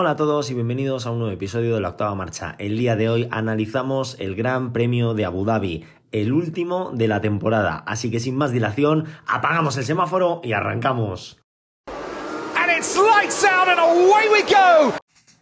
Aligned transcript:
Hola 0.00 0.10
a 0.10 0.16
todos 0.16 0.48
y 0.48 0.54
bienvenidos 0.54 1.06
a 1.06 1.10
un 1.10 1.18
nuevo 1.18 1.34
episodio 1.34 1.74
de 1.74 1.80
la 1.80 1.88
octava 1.88 2.14
marcha. 2.14 2.54
El 2.60 2.78
día 2.78 2.94
de 2.94 3.08
hoy 3.08 3.26
analizamos 3.32 4.14
el 4.20 4.36
Gran 4.36 4.72
Premio 4.72 5.12
de 5.12 5.24
Abu 5.24 5.44
Dhabi, 5.44 5.86
el 6.12 6.32
último 6.32 6.92
de 6.94 7.08
la 7.08 7.20
temporada. 7.20 7.82
Así 7.84 8.08
que 8.08 8.20
sin 8.20 8.36
más 8.36 8.52
dilación, 8.52 9.06
apagamos 9.26 9.76
el 9.76 9.82
semáforo 9.82 10.40
y 10.44 10.52
arrancamos. 10.52 11.40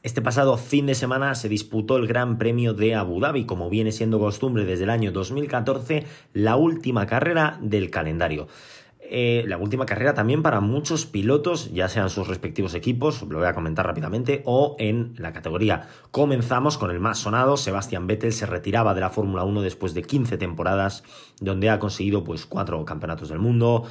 Este 0.02 0.22
pasado 0.22 0.56
fin 0.56 0.86
de 0.86 0.94
semana 0.94 1.34
se 1.34 1.50
disputó 1.50 1.98
el 1.98 2.06
Gran 2.06 2.38
Premio 2.38 2.72
de 2.72 2.94
Abu 2.94 3.20
Dhabi, 3.20 3.44
como 3.44 3.68
viene 3.68 3.92
siendo 3.92 4.18
costumbre 4.18 4.64
desde 4.64 4.84
el 4.84 4.90
año 4.90 5.12
2014, 5.12 6.06
la 6.32 6.56
última 6.56 7.06
carrera 7.06 7.58
del 7.60 7.90
calendario. 7.90 8.48
Eh, 9.08 9.44
la 9.46 9.56
última 9.56 9.86
carrera 9.86 10.14
también 10.14 10.42
para 10.42 10.60
muchos 10.60 11.06
pilotos, 11.06 11.72
ya 11.72 11.88
sean 11.88 12.10
sus 12.10 12.26
respectivos 12.26 12.74
equipos, 12.74 13.22
lo 13.22 13.38
voy 13.38 13.46
a 13.46 13.54
comentar 13.54 13.86
rápidamente, 13.86 14.42
o 14.44 14.74
en 14.78 15.14
la 15.18 15.32
categoría. 15.32 15.88
Comenzamos 16.10 16.76
con 16.78 16.90
el 16.90 16.98
más 16.98 17.18
sonado, 17.18 17.56
Sebastian 17.56 18.06
Vettel 18.06 18.32
se 18.32 18.46
retiraba 18.46 18.94
de 18.94 19.00
la 19.00 19.10
Fórmula 19.10 19.44
1 19.44 19.62
después 19.62 19.94
de 19.94 20.02
15 20.02 20.38
temporadas, 20.38 21.04
donde 21.40 21.70
ha 21.70 21.78
conseguido 21.78 22.24
pues 22.24 22.46
4 22.46 22.84
campeonatos 22.84 23.28
del 23.28 23.38
mundo, 23.38 23.84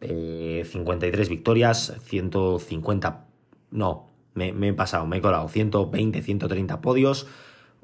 53 0.00 1.26
eh, 1.26 1.30
victorias, 1.30 1.94
150... 2.04 3.26
No, 3.70 4.10
me, 4.34 4.50
he 4.50 4.72
pasado, 4.72 5.06
me 5.06 5.16
he 5.16 5.20
colado, 5.20 5.48
120, 5.48 6.22
130 6.22 6.80
podios, 6.80 7.26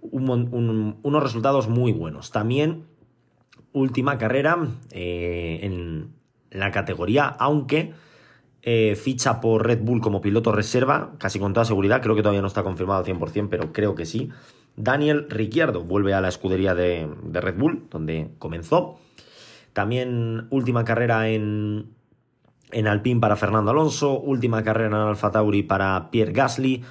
unos 0.03 1.23
resultados 1.23 1.69
muy 1.69 1.93
buenos. 1.93 2.31
También 2.31 2.85
última 3.73 4.19
carrera 4.19 4.69
eh, 4.91 5.61
en 5.63 6.20
la 6.51 6.71
categoría, 6.71 7.27
aunque 7.27 7.93
eh, 8.63 8.95
ficha 8.97 9.41
por 9.41 9.67
Red 9.67 9.81
Bull 9.83 10.01
como 10.01 10.21
piloto 10.21 10.53
reserva, 10.53 11.13
casi 11.19 11.39
con 11.39 11.53
toda 11.53 11.65
seguridad, 11.65 12.03
creo 12.03 12.15
que 12.15 12.23
todavía 12.23 12.43
no 12.43 12.49
está 12.49 12.63
confirmado 12.63 13.01
al 13.01 13.07
100%, 13.07 13.49
pero 13.51 13.73
creo 13.73 13.95
que 13.95 14.07
sí. 14.07 14.31
Daniel 14.77 15.27
Ricciardo 15.29 15.83
vuelve 15.83 16.15
a 16.15 16.21
la 16.21 16.29
escudería 16.29 16.75
de, 16.75 17.09
Red 17.33 17.57
Bull, 17.57 17.87
donde 17.91 18.31
comenzó. 18.39 18.99
También 19.73 20.47
última 20.51 20.85
carrera 20.85 21.29
en, 21.29 21.91
en 22.73 22.87
Alpine 22.87 23.21
para 23.21 23.37
Fernando 23.37 23.71
Alonso, 23.71 24.19
última 24.19 24.63
carrera 24.63 24.89
en 24.89 24.95
Alfa 24.95 25.31
Tauri 25.31 25.63
para 25.63 26.11
Pierre 26.11 26.33
Gasly 26.33 26.83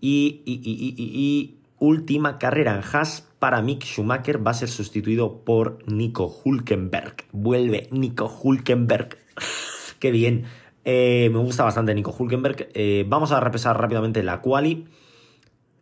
y 0.00 1.57
última 1.78 2.38
carrera 2.38 2.74
en 2.74 2.82
Haas 2.82 3.28
para 3.38 3.62
Mick 3.62 3.84
Schumacher 3.84 4.44
va 4.44 4.50
a 4.50 4.54
ser 4.54 4.68
sustituido 4.68 5.44
por 5.44 5.78
Nico 5.86 6.32
Hulkenberg. 6.44 7.24
Vuelve 7.32 7.88
Nico 7.90 8.26
Hulkenberg. 8.26 9.16
Qué 9.98 10.10
bien. 10.10 10.44
Eh, 10.84 11.28
me 11.32 11.38
gusta 11.38 11.64
bastante 11.64 11.94
Nico 11.94 12.14
Hulkenberg. 12.16 12.68
Eh, 12.74 13.04
vamos 13.08 13.32
a 13.32 13.40
repasar 13.40 13.80
rápidamente 13.80 14.22
la 14.22 14.40
quali. 14.40 14.86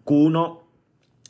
Q1 0.05 0.61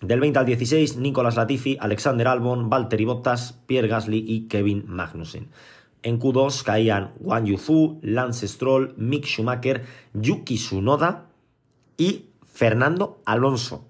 del 0.03 0.20
20 0.20 0.39
al 0.39 0.47
16, 0.47 0.98
Nicolas 0.98 1.37
Latifi, 1.37 1.77
Alexander 1.81 2.28
Albon, 2.28 2.69
Valtteri 2.69 3.05
Bottas, 3.05 3.53
Pierre 3.67 3.89
Gasly 3.89 4.25
y 4.27 4.48
Kevin 4.48 4.84
Magnussen. 4.87 5.48
En 6.03 6.20
Q2 6.20 6.62
caían 6.62 7.12
Wang 7.20 7.47
Yufu, 7.47 7.98
Lance 8.03 8.47
Stroll, 8.47 8.94
Mick 8.97 9.25
Schumacher, 9.25 9.84
Yuki 10.12 10.56
Tsunoda 10.56 11.27
y 11.97 12.27
Fernando 12.44 13.22
Alonso. 13.25 13.89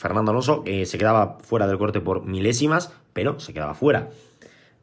Fernando 0.00 0.30
Alonso, 0.30 0.64
que 0.64 0.86
se 0.86 0.96
quedaba 0.96 1.36
fuera 1.42 1.66
del 1.66 1.76
corte 1.76 2.00
por 2.00 2.24
milésimas, 2.24 2.90
pero 3.12 3.38
se 3.38 3.52
quedaba 3.52 3.74
fuera. 3.74 4.08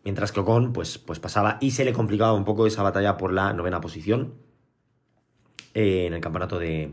Mientras 0.03 0.31
que 0.31 0.41
Ocon, 0.41 0.73
pues, 0.73 0.99
pues 0.99 1.19
pasaba 1.19 1.57
y 1.59 1.71
se 1.71 1.85
le 1.85 1.91
complicaba 1.91 2.33
un 2.33 2.45
poco 2.45 2.67
esa 2.67 2.83
batalla 2.83 3.17
por 3.17 3.33
la 3.33 3.51
novena 3.51 3.81
posición 3.81 4.35
eh, 5.73 6.05
en 6.05 6.13
el 6.13 6.21
campeonato 6.21 6.59
de, 6.59 6.91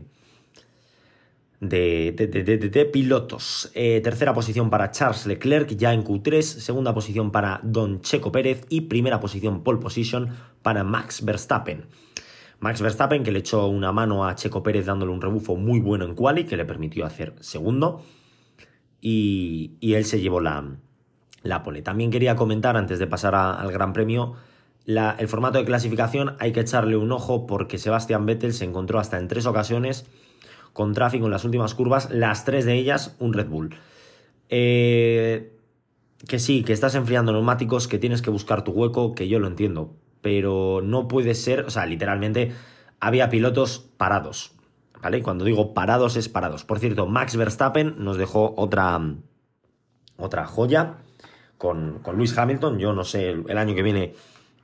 de, 1.59 2.13
de, 2.13 2.85
pilotos. 2.85 3.69
Eh, 3.75 4.01
tercera 4.03 4.33
posición 4.33 4.71
para 4.71 4.89
Charles 4.89 5.27
Leclerc, 5.27 5.69
ya 5.75 5.93
en 5.93 6.03
Q3. 6.03 6.41
Segunda 6.41 6.95
posición 6.95 7.31
para 7.31 7.59
Don 7.61 8.01
Checo 8.01 8.31
Pérez. 8.31 8.65
Y 8.69 8.81
primera 8.81 9.19
posición, 9.19 9.61
pole 9.61 9.79
position, 9.79 10.35
para 10.63 10.83
Max 10.83 11.23
Verstappen. 11.23 11.85
Max 12.65 12.81
Verstappen, 12.81 13.23
que 13.23 13.31
le 13.31 13.37
echó 13.37 13.67
una 13.67 13.91
mano 13.91 14.25
a 14.25 14.33
Checo 14.33 14.63
Pérez 14.63 14.87
dándole 14.87 15.11
un 15.11 15.21
rebufo 15.21 15.55
muy 15.55 15.79
bueno 15.79 16.03
en 16.03 16.15
quali, 16.15 16.45
que 16.45 16.57
le 16.57 16.65
permitió 16.65 17.05
hacer 17.05 17.35
segundo 17.39 18.01
y, 18.99 19.77
él 19.81 20.03
se 20.03 20.19
llevó 20.19 20.41
la, 20.41 20.65
pole. 21.63 21.83
También 21.83 22.09
quería 22.09 22.35
comentar, 22.35 22.75
antes 22.75 22.97
de 22.97 23.05
pasar 23.05 23.35
al 23.35 23.71
Gran 23.71 23.93
Premio, 23.93 24.33
el 24.87 25.27
formato 25.27 25.59
de 25.59 25.65
clasificación 25.65 26.37
hay 26.39 26.53
que 26.53 26.61
echarle 26.61 26.97
un 26.97 27.11
ojo 27.11 27.45
porque 27.45 27.77
Sebastian 27.77 28.25
Vettel 28.25 28.51
se 28.51 28.65
encontró 28.65 28.97
hasta 28.97 29.19
en 29.19 29.27
tres 29.27 29.45
ocasiones 29.45 30.07
con 30.73 30.95
tráfico 30.95 31.25
en 31.25 31.31
las 31.31 31.45
últimas 31.45 31.75
curvas, 31.75 32.09
las 32.09 32.45
tres 32.45 32.65
de 32.65 32.73
ellas 32.73 33.15
un 33.19 33.33
Red 33.33 33.47
Bull. 33.47 33.75
Eh, 34.49 35.55
que 36.27 36.39
sí, 36.39 36.63
que 36.63 36.73
estás 36.73 36.95
enfriando 36.95 37.31
neumáticos, 37.31 37.87
que 37.87 37.99
tienes 37.99 38.23
que 38.23 38.31
buscar 38.31 38.63
tu 38.63 38.71
hueco, 38.71 39.13
que 39.13 39.27
yo 39.27 39.37
lo 39.37 39.45
entiendo, 39.45 39.93
pero 40.25 40.81
no 40.83 41.07
puede 41.07 41.35
ser, 41.35 41.65
o 41.65 41.69
sea, 41.69 41.85
literalmente 41.85 42.51
había 42.99 43.29
pilotos 43.29 43.77
parados. 43.95 44.53
Cuando 45.21 45.45
digo 45.45 45.75
parados 45.75 46.15
es 46.15 46.29
parados. 46.29 46.63
Por 46.63 46.79
cierto, 46.79 47.05
Max 47.05 47.35
Verstappen 47.35 47.93
nos 47.99 48.17
dejó 48.17 48.55
otra, 48.57 48.99
otra 50.17 50.47
joya 50.47 50.95
con, 51.59 51.99
con 51.99 52.17
Luis 52.17 52.35
Hamilton. 52.35 52.79
Yo 52.79 52.93
no 52.93 53.03
sé, 53.03 53.29
el, 53.29 53.57
año 53.59 53.75
que 53.75 53.83
viene 53.83 54.15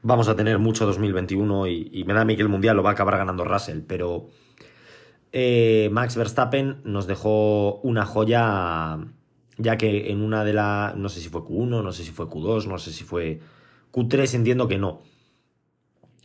vamos 0.01 0.29
a 0.29 0.35
tener 0.35 0.57
mucho 0.57 0.87
2021 0.87 1.67
y, 1.67 2.03
me 2.07 2.15
da 2.15 2.21
a 2.21 2.25
mí 2.25 2.35
que 2.35 2.41
el 2.41 2.49
Mundial 2.49 2.75
lo 2.75 2.81
va 2.81 2.89
a 2.89 2.93
acabar 2.93 3.17
ganando 3.17 3.45
Russell, 3.45 3.81
pero 3.81 4.29
eh, 5.31 5.89
Max 5.91 6.15
Verstappen 6.15 6.81
nos 6.85 7.05
dejó 7.05 7.75
una 7.81 8.07
joya, 8.07 8.97
ya 9.59 9.77
que 9.77 10.09
en 10.09 10.23
una 10.23 10.43
de 10.43 10.53
las, 10.53 10.95
no 10.95 11.07
sé 11.07 11.19
si 11.19 11.29
fue 11.29 11.41
Q1, 11.41 11.83
no 11.83 11.91
sé 11.91 12.03
si 12.03 12.09
fue 12.09 12.25
Q2, 12.25 12.65
no 12.65 12.79
sé 12.79 12.91
si 12.91 13.03
fue 13.03 13.41
Q3, 13.91 14.33
entiendo 14.33 14.67
que 14.67 14.79
no. 14.79 15.10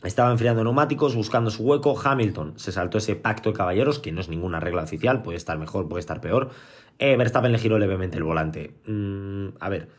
Estaba 0.03 0.31
enfriando 0.31 0.63
neumáticos, 0.63 1.15
buscando 1.15 1.49
su 1.49 1.63
hueco. 1.63 1.99
Hamilton 1.99 2.53
se 2.57 2.71
saltó 2.71 2.99
ese 2.99 3.15
pacto 3.15 3.49
de 3.49 3.55
caballeros, 3.55 3.97
que 3.97 4.11
no 4.11 4.21
es 4.21 4.29
ninguna 4.29 4.59
regla 4.59 4.83
oficial, 4.83 5.23
puede 5.23 5.37
estar 5.37 5.57
mejor, 5.57 5.89
puede 5.89 6.01
estar 6.01 6.21
peor. 6.21 6.51
Eh, 6.99 7.17
Verstappen 7.17 7.51
le 7.51 7.57
giró 7.57 7.79
levemente 7.79 8.17
el 8.17 8.23
volante. 8.23 8.75
Mm, 8.85 9.57
a 9.59 9.69
ver, 9.69 9.89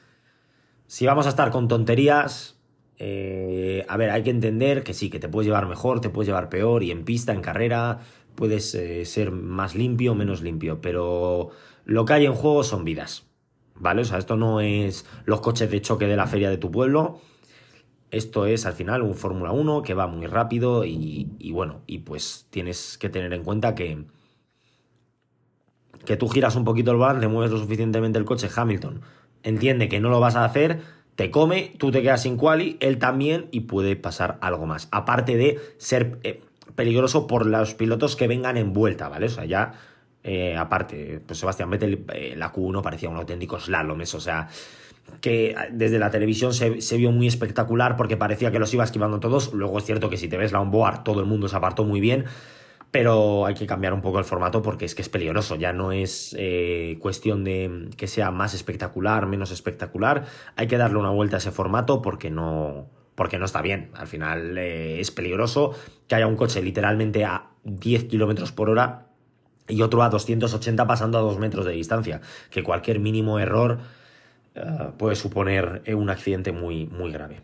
si 0.87 1.05
vamos 1.05 1.27
a 1.27 1.31
estar 1.31 1.51
con 1.51 1.67
tonterías, 1.67 2.61
eh, 2.99 3.85
a 3.89 3.97
ver, 3.97 4.11
hay 4.11 4.23
que 4.23 4.31
entender 4.31 4.85
que 4.85 4.95
sí, 4.95 5.11
que 5.11 5.19
te 5.19 5.29
puedes 5.29 5.47
llevar 5.47 5.67
mejor, 5.67 6.01
te 6.01 6.11
puedes 6.11 6.29
llevar 6.29 6.49
peor, 6.49 6.85
y 6.85 6.93
en 6.93 7.05
pista, 7.05 7.33
en 7.33 7.41
carrera, 7.41 8.01
puedes 8.37 8.75
eh, 8.77 9.05
ser 9.05 9.33
más 9.33 9.75
limpio 9.75 10.13
o 10.13 10.15
menos 10.15 10.43
limpio, 10.43 10.81
pero 10.81 11.51
lo 11.85 12.05
que 12.05 12.13
hay 12.13 12.27
en 12.27 12.35
juego 12.35 12.63
son 12.63 12.85
vidas. 12.85 13.25
¿Vale? 13.81 14.03
O 14.03 14.05
sea, 14.05 14.19
esto 14.19 14.37
no 14.37 14.61
es 14.61 15.07
los 15.25 15.41
coches 15.41 15.71
de 15.71 15.81
choque 15.81 16.07
de 16.07 16.17
la 16.17 16.27
feria 16.27 16.51
de 16.51 16.59
tu 16.59 16.71
pueblo 16.71 17.21
esto 18.11 18.47
es 18.47 18.67
al 18.67 18.73
final 18.73 19.03
un 19.03 19.15
Fórmula 19.15 19.53
1 19.53 19.83
que 19.83 19.95
va 19.95 20.07
muy 20.07 20.27
rápido 20.27 20.85
y, 20.85 21.29
bueno, 21.53 21.83
y 21.87 21.99
pues 21.99 22.47
tienes 22.51 22.99
que 22.99 23.09
tener 23.09 23.33
en 23.33 23.45
cuenta 23.45 23.75
que, 23.75 24.05
que 26.05 26.17
tú 26.17 26.29
giras 26.29 26.57
un 26.57 26.65
poquito 26.65 26.91
el 26.91 26.97
volante, 26.97 27.29
mueves 27.29 27.51
lo 27.51 27.59
suficientemente 27.59 28.19
el 28.19 28.25
coche, 28.25 28.49
Hamilton 28.55 29.03
entiende 29.43 29.89
que 29.89 30.01
no 30.01 30.11
lo 30.11 30.21
vas 30.21 30.37
a 30.37 30.45
hacer, 30.45 30.81
te 31.15 31.31
come, 31.31 31.75
tú 31.79 31.91
te 31.91 32.03
quedas 32.03 32.23
sin 32.23 32.37
quali, 32.37 32.77
él 32.81 32.99
también 32.99 33.49
y 33.51 33.61
puede 33.61 33.97
pasar 33.97 34.39
algo 34.41 34.67
más. 34.67 34.89
Aparte 34.91 35.37
de 35.37 35.59
ser 35.79 36.19
eh, 36.23 36.43
peligroso 36.75 37.27
por 37.27 37.47
los 37.47 37.75
pilotos 37.75 38.17
que 38.17 38.29
vengan 38.29 38.57
en 38.57 38.73
vuelta, 38.73 39.09
¿vale? 39.09 39.27
O 39.27 39.31
sea, 39.31 39.45
ya 39.45 39.73
eh, 40.31 40.55
aparte, 40.59 41.23
pues 41.27 41.39
Sebastián 41.39 41.71
Vettel, 41.71 42.05
eh, 42.13 42.35
la 42.37 42.53
Q1 42.53 42.83
parecía 42.83 43.09
un 43.09 43.17
auténtico 43.17 43.59
slalom, 43.59 43.99
eso, 44.03 44.19
o 44.19 44.21
sea, 44.21 44.47
que 45.23 45.57
desde 45.73 45.99
la 45.99 46.11
televisión 46.11 46.53
se, 46.53 46.97
vio 46.99 47.11
muy 47.13 47.27
espectacular 47.27 47.97
porque 47.97 48.19
parecía 48.19 48.53
que 48.53 48.59
los 48.59 48.75
iba 48.75 48.85
esquivando 48.85 49.21
todos. 49.21 49.55
Luego 49.55 49.79
es 49.79 49.85
cierto 49.85 50.11
que 50.11 50.19
si 50.19 50.29
te 50.29 50.37
ves 50.37 50.53
la 50.53 50.61
onboard 50.61 51.03
todo 51.03 51.21
el 51.21 51.27
mundo 51.27 51.49
se 51.49 51.57
apartó 51.57 51.85
muy 51.85 52.01
bien, 52.01 52.27
pero 52.91 53.47
hay 53.47 53.55
que 53.55 53.67
cambiar 53.67 53.95
un 53.95 54.03
poco 54.03 54.19
el 54.19 54.27
formato 54.27 54.61
porque 54.61 54.85
es 54.85 54.95
que 54.95 55.01
es 55.01 55.09
peligroso. 55.09 55.57
Ya 55.57 55.73
no 55.73 55.93
es 55.93 56.37
eh, 56.39 56.99
cuestión 57.01 57.43
de 57.43 57.89
que 57.97 58.07
sea 58.07 58.31
más 58.31 58.53
espectacular, 58.53 59.25
menos 59.27 59.51
espectacular. 59.51 60.27
Hay 60.57 60.67
que 60.67 60.77
darle 60.77 60.99
una 60.99 61.11
vuelta 61.11 61.37
a 61.37 61.39
ese 61.39 61.53
formato 61.53 62.03
porque 62.03 62.29
no, 62.29 62.91
porque 63.15 63.39
no 63.39 63.47
está 63.47 63.63
bien. 63.63 63.93
Al 63.95 64.09
final 64.09 64.59
es 64.59 65.11
peligroso 65.11 65.73
que 66.07 66.17
haya 66.17 66.27
un 66.27 66.37
coche 66.37 66.61
literalmente 66.61 67.25
a 67.25 67.47
10 67.65 68.05
kilómetros 68.05 68.53
por 68.53 68.69
hora 68.69 69.08
y 69.69 69.83
otro 69.83 70.03
a 70.03 70.09
280 70.09 70.87
pasando 70.87 71.19
a 71.19 71.21
2 71.21 71.39
metros 71.39 71.65
de 71.65 71.73
distancia. 71.73 72.21
Que 72.51 72.63
cualquier 72.63 72.99
mínimo 72.99 73.39
error 73.39 73.79
eh, 74.55 74.91
puede 74.97 75.17
suponer 75.17 75.83
eh, 75.85 75.95
un 75.95 76.11
accidente 76.11 76.53
muy, 76.53 76.87
muy 76.87 77.13
grave. 77.13 77.43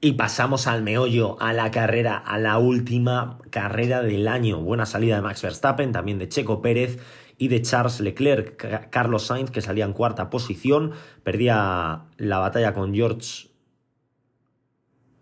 Y 0.00 0.12
pasamos 0.12 0.66
al 0.66 0.82
meollo, 0.82 1.36
a 1.42 1.52
la 1.52 1.70
carrera, 1.70 2.16
a 2.16 2.38
la 2.38 2.56
última 2.56 3.38
carrera 3.50 4.00
del 4.00 4.28
año. 4.28 4.60
Buena 4.60 4.86
salida 4.86 5.16
de 5.16 5.22
Max 5.22 5.42
Verstappen, 5.42 5.92
también 5.92 6.18
de 6.18 6.28
Checo 6.28 6.62
Pérez 6.62 6.98
y 7.36 7.48
de 7.48 7.60
Charles 7.60 8.00
Leclerc. 8.00 8.88
Carlos 8.88 9.26
Sainz, 9.26 9.50
que 9.50 9.60
salía 9.60 9.84
en 9.84 9.92
cuarta 9.92 10.30
posición, 10.30 10.92
perdía 11.22 12.04
la 12.16 12.38
batalla 12.38 12.72
con 12.72 12.94
George 12.94 13.50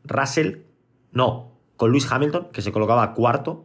Russell. 0.05 0.59
No, 1.11 1.59
con 1.77 1.91
Luis 1.91 2.11
Hamilton, 2.11 2.49
que 2.53 2.63
se 2.63 2.71
colocaba 2.71 3.15
cuarto. 3.15 3.65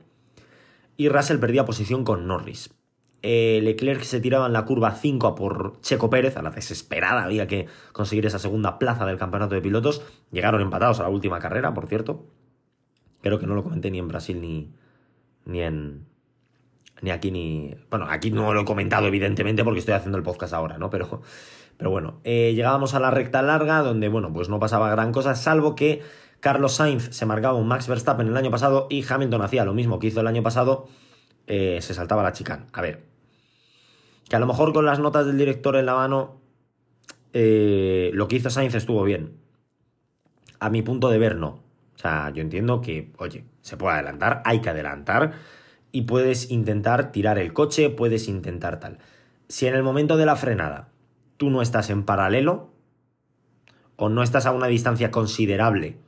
Y 0.98 1.10
Russell 1.10 1.40
perdía 1.40 1.66
posición 1.66 2.04
con 2.04 2.28
Norris. 2.28 2.70
Eh, 3.26 3.62
Leclerc 3.64 4.02
se 4.04 4.20
tiraba 4.20 4.48
en 4.48 4.54
la 4.54 4.66
curva 4.66 4.92
5 4.92 5.28
a 5.28 5.36
por 5.36 5.80
Checo 5.80 6.10
Pérez, 6.10 6.36
a 6.36 6.42
la 6.42 6.50
desesperada 6.50 7.24
había 7.24 7.48
que 7.48 7.68
conseguir 7.94 8.26
esa 8.26 8.38
segunda 8.38 8.78
plaza 8.78 9.06
del 9.06 9.18
campeonato 9.18 9.56
de 9.56 9.62
pilotos. 9.62 10.04
Llegaron 10.32 10.62
empatados 10.62 11.00
a 11.00 11.04
la 11.04 11.10
última 11.10 11.40
carrera, 11.40 11.74
por 11.74 11.88
cierto. 11.88 12.26
Creo 13.22 13.40
que 13.40 13.48
no 13.48 13.56
lo 13.56 13.64
comenté 13.64 13.90
ni 13.92 14.00
en 14.00 14.10
Brasil 14.10 14.42
ni, 14.42 14.74
ni 15.46 15.62
en, 15.62 16.06
ni 17.02 17.12
aquí 17.12 17.32
ni... 17.32 17.74
Bueno, 17.90 18.08
aquí 18.10 18.30
no 18.30 18.54
lo 18.54 18.62
he 18.62 18.66
comentado 18.66 19.08
evidentemente 19.08 19.64
porque 19.64 19.80
estoy 19.80 19.94
haciendo 19.94 20.18
el 20.18 20.24
podcast 20.24 20.54
ahora, 20.54 20.78
¿no? 20.78 20.90
Pero, 20.90 21.22
pero 21.78 21.90
bueno, 21.90 22.20
eh, 22.26 22.52
llegábamos 22.54 22.94
a 22.94 23.00
la 23.00 23.10
recta 23.10 23.42
larga 23.42 23.80
donde, 23.80 24.10
bueno, 24.10 24.34
pues 24.34 24.50
no 24.50 24.60
pasaba 24.60 24.90
gran 24.90 25.14
cosa, 25.14 25.36
salvo 25.36 25.76
que 25.76 26.02
Carlos 26.44 26.74
Sainz 26.74 27.08
se 27.16 27.26
marcaba 27.26 27.54
un 27.54 27.70
Max 27.70 27.88
Verstappen 27.88 28.28
el 28.28 28.36
año 28.36 28.52
pasado 28.52 28.88
y 28.90 29.06
Hamilton 29.10 29.44
hacía 29.44 29.64
lo 29.64 29.74
mismo 29.74 29.98
que 29.98 30.08
hizo 30.08 30.20
el 30.20 30.28
año 30.28 30.44
pasado, 30.44 30.90
eh, 31.48 31.80
se 31.82 31.94
saltaba 31.94 32.22
la 32.22 32.34
chicane. 32.34 32.66
A 32.74 32.82
ver, 32.82 33.06
que 34.28 34.36
a 34.36 34.40
lo 34.40 34.46
mejor 34.46 34.74
con 34.74 34.86
las 34.86 35.00
notas 35.00 35.26
del 35.26 35.38
director 35.38 35.78
en 35.78 35.86
la 35.86 35.96
mano, 35.96 36.42
eh, 37.32 38.12
lo 38.14 38.28
que 38.28 38.36
hizo 38.36 38.50
Sainz 38.50 38.76
estuvo 38.76 39.06
bien. 39.06 39.38
A 40.60 40.70
mi 40.70 40.82
punto 40.82 41.10
de 41.10 41.18
ver, 41.18 41.38
no. 41.38 41.64
O 41.96 41.98
sea, 41.98 42.30
yo 42.32 42.42
entiendo 42.42 42.82
que, 42.82 43.14
oye, 43.20 43.46
se 43.62 43.78
puede 43.78 43.94
adelantar, 43.94 44.42
hay 44.44 44.60
que 44.60 44.70
adelantar 44.70 45.36
y 45.94 46.02
puedes 46.02 46.52
intentar 46.52 47.14
tirar 47.14 47.38
el 47.38 47.54
coche, 47.54 47.90
puedes 47.90 48.28
intentar 48.28 48.82
tal. 48.82 48.98
Si 49.48 49.66
en 49.66 49.76
el 49.76 49.84
momento 49.84 50.18
de 50.18 50.26
la 50.26 50.36
frenada 50.36 50.90
tú 51.38 51.50
no 51.50 51.62
estás 51.62 51.90
en 51.90 52.04
paralelo 52.04 52.70
o 53.96 54.10
no 54.10 54.24
estás 54.24 54.46
a 54.46 54.52
una 54.52 54.68
distancia 54.68 55.10
considerable 55.10 56.04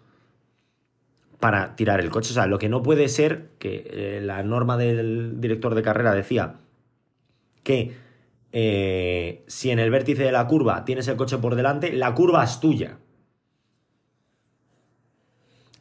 para 1.40 1.76
tirar 1.76 2.00
el 2.00 2.10
coche, 2.10 2.32
o 2.32 2.34
sea, 2.34 2.48
lo 2.48 2.58
que 2.58 2.70
no 2.70 2.82
puede 2.82 3.08
ser 3.10 3.50
que 3.60 3.88
eh, 3.90 4.22
la 4.22 4.44
norma 4.44 4.78
del 4.78 5.42
director 5.42 5.76
de 5.76 5.82
carrera 5.82 6.14
decía 6.14 6.56
que 7.64 7.94
eh, 8.52 9.44
si 9.48 9.72
en 9.72 9.80
el 9.80 9.92
vértice 9.92 10.24
de 10.24 10.32
la 10.32 10.48
curva 10.48 10.86
tienes 10.86 11.08
el 11.08 11.18
coche 11.18 11.38
por 11.38 11.56
delante, 11.56 11.92
la 11.92 12.14
curva 12.14 12.44
es 12.44 12.60
tuya. 12.60 12.98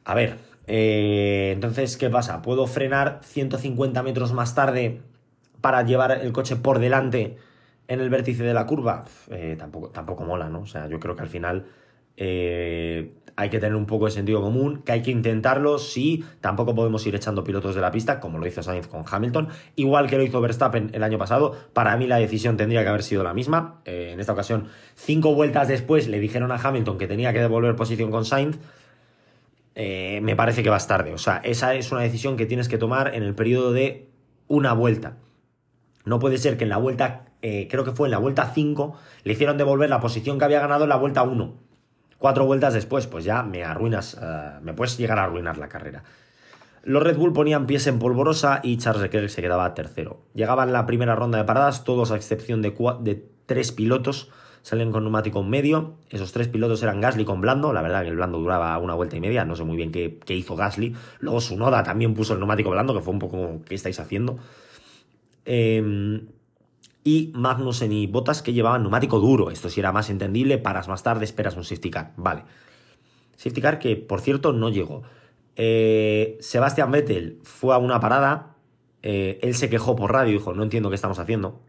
A 0.04 0.14
ver, 0.14 0.38
eh, 0.66 1.52
entonces, 1.54 1.96
¿qué 1.96 2.10
pasa? 2.10 2.42
¿Puedo 2.42 2.66
frenar 2.66 3.20
150 3.22 4.02
metros 4.02 4.32
más 4.32 4.54
tarde 4.54 5.02
para 5.60 5.82
llevar 5.82 6.12
el 6.12 6.32
coche 6.32 6.56
por 6.56 6.78
delante 6.78 7.38
en 7.88 8.00
el 8.00 8.10
vértice 8.10 8.42
de 8.42 8.54
la 8.54 8.66
curva? 8.66 9.04
Tampoco, 9.56 9.90
tampoco 9.90 10.24
mola, 10.24 10.48
¿no? 10.48 10.60
O 10.60 10.66
sea, 10.66 10.88
yo 10.88 10.98
creo 11.00 11.16
que 11.16 11.22
al 11.22 11.28
final 11.28 11.66
eh, 12.16 13.12
hay 13.36 13.50
que 13.50 13.58
tener 13.58 13.74
un 13.74 13.86
poco 13.86 14.04
de 14.04 14.12
sentido 14.12 14.40
común, 14.40 14.82
que 14.84 14.92
hay 14.92 15.02
que 15.02 15.10
intentarlo, 15.10 15.78
sí, 15.78 16.24
tampoco 16.40 16.74
podemos 16.74 17.04
ir 17.06 17.14
echando 17.16 17.42
pilotos 17.42 17.74
de 17.74 17.80
la 17.80 17.90
pista, 17.90 18.20
como 18.20 18.38
lo 18.38 18.46
hizo 18.46 18.62
Sainz 18.62 18.86
con 18.86 19.04
Hamilton, 19.10 19.48
igual 19.74 20.08
que 20.08 20.16
lo 20.16 20.22
hizo 20.22 20.40
Verstappen 20.40 20.90
el 20.92 21.02
año 21.02 21.18
pasado, 21.18 21.56
para 21.72 21.96
mí 21.96 22.06
la 22.06 22.18
decisión 22.18 22.56
tendría 22.56 22.82
que 22.82 22.88
haber 22.88 23.02
sido 23.02 23.24
la 23.24 23.34
misma, 23.34 23.80
en 23.86 24.20
esta 24.20 24.32
ocasión, 24.32 24.68
cinco 24.94 25.34
vueltas 25.34 25.66
después 25.66 26.06
le 26.06 26.20
dijeron 26.20 26.52
a 26.52 26.56
Hamilton 26.56 26.96
que 26.96 27.08
tenía 27.08 27.32
que 27.32 27.40
devolver 27.40 27.74
posición 27.74 28.12
con 28.12 28.24
Sainz, 28.24 28.58
eh, 29.74 30.20
me 30.22 30.36
parece 30.36 30.62
que 30.62 30.70
vas 30.70 30.86
tarde. 30.86 31.12
O 31.14 31.18
sea, 31.18 31.38
esa 31.38 31.74
es 31.74 31.90
una 31.90 32.02
decisión 32.02 32.36
que 32.36 32.46
tienes 32.46 32.68
que 32.68 32.78
tomar 32.78 33.14
en 33.14 33.22
el 33.22 33.34
periodo 33.34 33.72
de 33.72 34.08
una 34.46 34.72
vuelta. 34.72 35.16
No 36.04 36.18
puede 36.18 36.38
ser 36.38 36.56
que 36.56 36.64
en 36.64 36.70
la 36.70 36.76
vuelta, 36.76 37.26
eh, 37.42 37.66
creo 37.70 37.84
que 37.84 37.92
fue 37.92 38.08
en 38.08 38.12
la 38.12 38.18
vuelta 38.18 38.52
5, 38.54 38.96
le 39.24 39.32
hicieron 39.32 39.58
devolver 39.58 39.88
la 39.88 40.00
posición 40.00 40.38
que 40.38 40.44
había 40.44 40.60
ganado 40.60 40.84
en 40.84 40.90
la 40.90 40.96
vuelta 40.96 41.22
1. 41.22 41.54
Cuatro 42.18 42.46
vueltas 42.46 42.74
después, 42.74 43.06
pues 43.06 43.24
ya 43.24 43.42
me 43.42 43.64
arruinas, 43.64 44.18
eh, 44.20 44.50
me 44.62 44.72
puedes 44.72 44.96
llegar 44.96 45.18
a 45.18 45.24
arruinar 45.24 45.58
la 45.58 45.68
carrera. 45.68 46.02
Los 46.82 47.02
Red 47.02 47.16
Bull 47.16 47.32
ponían 47.32 47.66
pies 47.66 47.86
en 47.86 47.98
polvorosa 47.98 48.60
y 48.62 48.76
Charles 48.76 49.02
Leclerc 49.02 49.28
se 49.28 49.42
quedaba 49.42 49.74
tercero. 49.74 50.20
Llegaban 50.34 50.72
la 50.72 50.86
primera 50.86 51.14
ronda 51.16 51.38
de 51.38 51.44
paradas, 51.44 51.84
todos 51.84 52.10
a 52.10 52.16
excepción 52.16 52.60
de, 52.60 52.74
de 53.00 53.24
tres 53.46 53.72
pilotos 53.72 54.30
salen 54.64 54.92
con 54.92 55.04
neumático 55.04 55.42
medio. 55.42 55.94
Esos 56.08 56.32
tres 56.32 56.48
pilotos 56.48 56.82
eran 56.82 57.00
Gasly 57.00 57.26
con 57.26 57.42
Blando. 57.42 57.72
La 57.74 57.82
verdad 57.82 58.02
que 58.02 58.08
el 58.08 58.16
Blando 58.16 58.38
duraba 58.38 58.76
una 58.78 58.94
vuelta 58.94 59.14
y 59.14 59.20
media. 59.20 59.44
No 59.44 59.56
sé 59.56 59.62
muy 59.62 59.76
bien 59.76 59.92
qué, 59.92 60.34
hizo 60.34 60.56
Gasly. 60.56 60.96
Luego 61.20 61.40
Sunoda 61.42 61.82
también 61.82 62.14
puso 62.14 62.32
el 62.32 62.38
neumático 62.38 62.70
blando, 62.70 62.94
que 62.94 63.00
fue 63.00 63.12
un 63.12 63.18
poco 63.18 63.60
¿qué 63.68 63.74
estáis 63.74 64.00
haciendo? 64.00 64.38
Em, 65.44 66.28
y 67.04 67.30
Magnussen 67.34 67.92
y 67.92 68.06
Bottas 68.06 68.42
que 68.42 68.54
llevaban 68.54 68.82
neumático 68.82 69.20
duro. 69.20 69.50
Esto 69.50 69.68
sí 69.68 69.80
era 69.80 69.92
más 69.92 70.08
entendible. 70.08 70.56
Paras 70.56 70.88
más 70.88 71.02
tarde, 71.02 71.26
esperas 71.26 71.54
un 71.56 71.64
safety 71.64 71.90
car. 71.90 72.12
Vale. 72.16 72.44
Safety 73.36 73.60
car 73.60 73.78
que, 73.78 73.96
por 73.96 74.22
cierto, 74.22 74.54
no 74.54 74.70
llegó. 74.70 75.02
Eh, 75.56 76.38
Sebastián 76.40 76.90
Vettel 76.90 77.38
fue 77.42 77.74
a 77.74 77.78
una 77.78 78.00
parada. 78.00 78.56
Eh, 79.02 79.38
él 79.42 79.54
se 79.54 79.68
quejó 79.68 79.94
por 79.94 80.12
radio 80.12 80.32
dijo, 80.32 80.54
no 80.54 80.62
entiendo 80.62 80.88
qué 80.88 80.94
estamos 80.94 81.18
haciendo. 81.18 81.60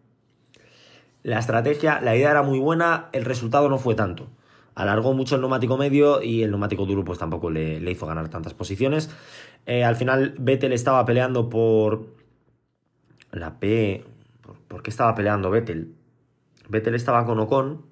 La 1.22 1.40
estrategia, 1.40 2.00
la 2.00 2.16
idea 2.16 2.32
era 2.32 2.44
muy 2.44 2.60
buena, 2.60 3.10
el 3.12 3.26
resultado 3.26 3.68
no 3.68 3.78
fue 3.78 3.94
tanto. 3.94 4.30
Alargó 4.74 5.14
mucho 5.14 5.36
el 5.36 5.42
neumático 5.42 5.76
medio 5.76 6.22
y 6.22 6.44
el 6.44 6.52
neumático 6.52 6.86
duro 6.86 7.04
pues 7.04 7.20
tampoco 7.20 7.50
le, 7.50 7.80
hizo 7.92 8.06
ganar 8.06 8.30
tantas 8.30 8.54
posiciones. 8.54 9.10
Eh, 9.66 9.84
al 9.84 9.98
final 9.98 10.36
Vettel 10.38 10.72
estaba 10.72 11.04
peleando 11.06 11.50
por 11.50 12.08
la 13.32 13.60
P... 13.60 14.06
¿Por, 14.68 14.84
qué 14.84 14.90
estaba 14.90 15.16
peleando 15.16 15.50
Vettel? 15.50 15.96
Vettel 16.70 16.96
estaba 16.96 17.26
con 17.26 17.40
Ocon 17.40 17.86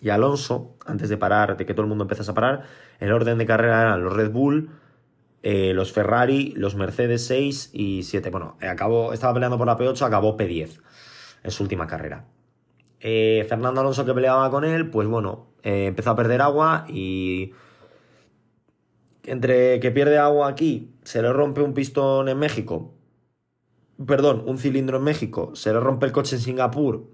y 0.00 0.10
Alonso, 0.10 0.76
antes 0.86 1.08
de 1.08 1.16
parar, 1.16 1.56
de 1.56 1.66
que 1.66 1.74
todo 1.74 1.82
el 1.82 1.88
mundo 1.88 2.04
empezase 2.04 2.30
a 2.30 2.34
parar, 2.34 2.64
el 3.00 3.12
orden 3.12 3.38
de 3.38 3.46
carrera 3.46 3.82
eran 3.82 4.04
los 4.04 4.14
Red 4.14 4.30
Bull, 4.30 4.70
eh, 5.42 5.72
los 5.74 5.92
Ferrari, 5.92 6.52
los 6.56 6.74
Mercedes 6.74 7.26
6 7.26 7.70
y 7.72 8.02
7. 8.02 8.30
Bueno, 8.30 8.56
acabó, 8.60 9.12
estaba 9.12 9.34
peleando 9.34 9.58
por 9.58 9.66
la 9.66 9.76
P8, 9.76 10.02
acabó 10.02 10.36
P10 10.36 10.80
en 11.42 11.50
su 11.50 11.62
última 11.62 11.86
carrera. 11.86 12.24
Eh, 13.00 13.46
Fernando 13.48 13.80
Alonso 13.80 14.04
que 14.04 14.14
peleaba 14.14 14.50
con 14.50 14.64
él, 14.64 14.90
pues 14.90 15.06
bueno, 15.06 15.46
eh, 15.62 15.86
empezó 15.86 16.10
a 16.10 16.16
perder 16.16 16.42
agua 16.42 16.84
y 16.88 17.52
entre 19.24 19.78
que 19.78 19.90
pierde 19.90 20.18
agua 20.18 20.48
aquí, 20.48 20.94
se 21.02 21.22
le 21.22 21.32
rompe 21.32 21.60
un 21.60 21.74
pistón 21.74 22.28
en 22.28 22.38
México, 22.38 22.94
perdón, 24.06 24.44
un 24.46 24.58
cilindro 24.58 24.98
en 24.98 25.04
México, 25.04 25.52
se 25.54 25.72
le 25.72 25.80
rompe 25.80 26.06
el 26.06 26.12
coche 26.12 26.36
en 26.36 26.42
Singapur, 26.42 27.04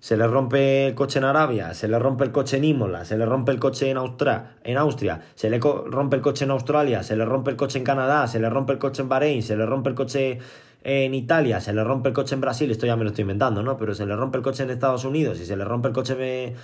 se 0.00 0.16
le 0.16 0.26
rompe 0.26 0.86
el 0.86 0.94
coche 0.94 1.18
en 1.18 1.24
Arabia, 1.24 1.74
se 1.74 1.88
le 1.88 1.98
rompe 1.98 2.24
el 2.24 2.32
coche 2.32 2.56
en 2.56 2.64
Imola, 2.64 3.04
se 3.04 3.18
le 3.18 3.26
rompe 3.26 3.52
el 3.52 3.58
coche 3.58 3.90
en, 3.90 3.96
Austria, 3.96 4.56
en 4.62 4.76
Austria, 4.76 5.20
se 5.34 5.50
le 5.50 5.58
rompe 5.58 6.16
el 6.16 6.22
coche 6.22 6.44
en 6.44 6.52
Australia, 6.52 7.02
se 7.02 7.16
le 7.16 7.24
rompe 7.24 7.50
el 7.50 7.56
coche 7.56 7.78
en 7.78 7.84
Canadá, 7.84 8.26
se 8.28 8.38
le 8.38 8.48
rompe 8.48 8.72
el 8.72 8.78
coche 8.78 9.02
en 9.02 9.08
Bahrein, 9.08 9.42
se 9.42 9.56
le 9.56 9.66
rompe 9.66 9.90
el 9.90 9.96
coche 9.96 10.38
en 10.84 11.14
Italia, 11.14 11.60
se 11.60 11.72
le 11.72 11.82
rompe 11.82 12.10
el 12.10 12.14
coche 12.14 12.34
en 12.34 12.40
Brasil, 12.40 12.70
esto 12.70 12.86
ya 12.86 12.96
me 12.96 13.02
lo 13.02 13.10
estoy 13.10 13.22
inventando, 13.22 13.62
¿no? 13.62 13.76
Pero 13.76 13.94
se 13.94 14.06
le 14.06 14.14
rompe 14.14 14.38
el 14.38 14.44
coche 14.44 14.62
en 14.62 14.70
Estados 14.70 15.04
Unidos 15.04 15.40
y 15.40 15.46
se 15.46 15.56
le 15.56 15.64
rompe 15.64 15.88
el 15.88 15.94
coche 15.94 16.54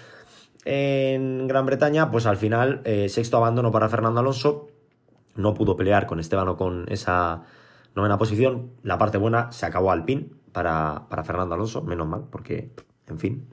en 0.65 1.47
Gran 1.49 1.67
Bretaña, 1.67 2.11
pues 2.11 2.27
al 2.27 2.37
final, 2.37 2.81
eh, 2.85 3.09
sexto 3.09 3.37
abandono 3.37 3.73
para 3.73 3.89
Fernando 3.89 4.21
Alonso, 4.21 4.69
no 5.35 5.55
pudo 5.55 5.77
pelear 5.77 6.07
con 6.07 6.21
Esteban 6.21 6.55
con 6.55 6.87
esa 6.89 7.43
novena 7.95 8.19
posición. 8.19 8.71
La 8.83 8.99
parte 8.99 9.19
buena 9.19 9.53
se 9.53 9.67
acabó 9.67 9.91
al 9.91 10.05
pin 10.05 10.37
para, 10.53 11.07
para 11.09 11.25
Fernando 11.25 11.55
Alonso, 11.55 11.83
menos 11.83 12.07
mal, 12.07 12.25
porque, 12.31 12.71
en 13.09 13.19
fin, 13.19 13.49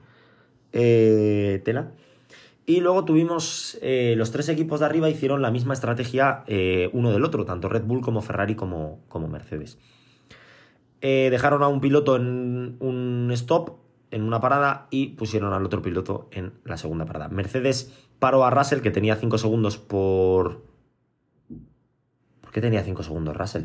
eh, 0.72 1.60
tela. 1.64 1.92
Y 2.64 2.80
luego 2.80 3.04
tuvimos 3.04 3.78
eh, 3.82 4.14
los 4.16 4.30
tres 4.30 4.48
equipos 4.48 4.80
de 4.80 4.86
arriba 4.86 5.10
hicieron 5.10 5.42
la 5.42 5.50
misma 5.50 5.74
estrategia 5.74 6.44
uno 6.92 7.10
del 7.10 7.24
otro, 7.24 7.44
tanto 7.44 7.68
Red 7.68 7.84
Bull 7.84 8.00
como 8.00 8.22
Ferrari 8.22 8.54
como, 8.54 9.00
como 9.08 9.26
Mercedes. 9.28 9.78
Eh, 11.04 11.28
dejaron 11.32 11.64
a 11.64 11.68
un 11.68 11.80
piloto 11.80 12.14
en 12.14 12.76
un 12.78 13.28
stop, 13.32 13.80
en 14.12 14.22
una 14.22 14.40
parada, 14.40 14.86
y 14.90 15.08
pusieron 15.08 15.52
al 15.52 15.66
otro 15.66 15.82
piloto 15.82 16.28
en 16.30 16.52
la 16.64 16.76
segunda 16.76 17.04
parada. 17.04 17.28
Mercedes 17.28 17.92
paró 18.20 18.44
a 18.44 18.50
Russell, 18.50 18.80
que 18.80 18.92
tenía 18.92 19.16
5 19.16 19.36
segundos 19.36 19.78
por... 19.78 20.62
¿Por 22.40 22.52
qué 22.52 22.60
tenía 22.60 22.84
5 22.84 23.02
segundos 23.02 23.36
Russell? 23.36 23.64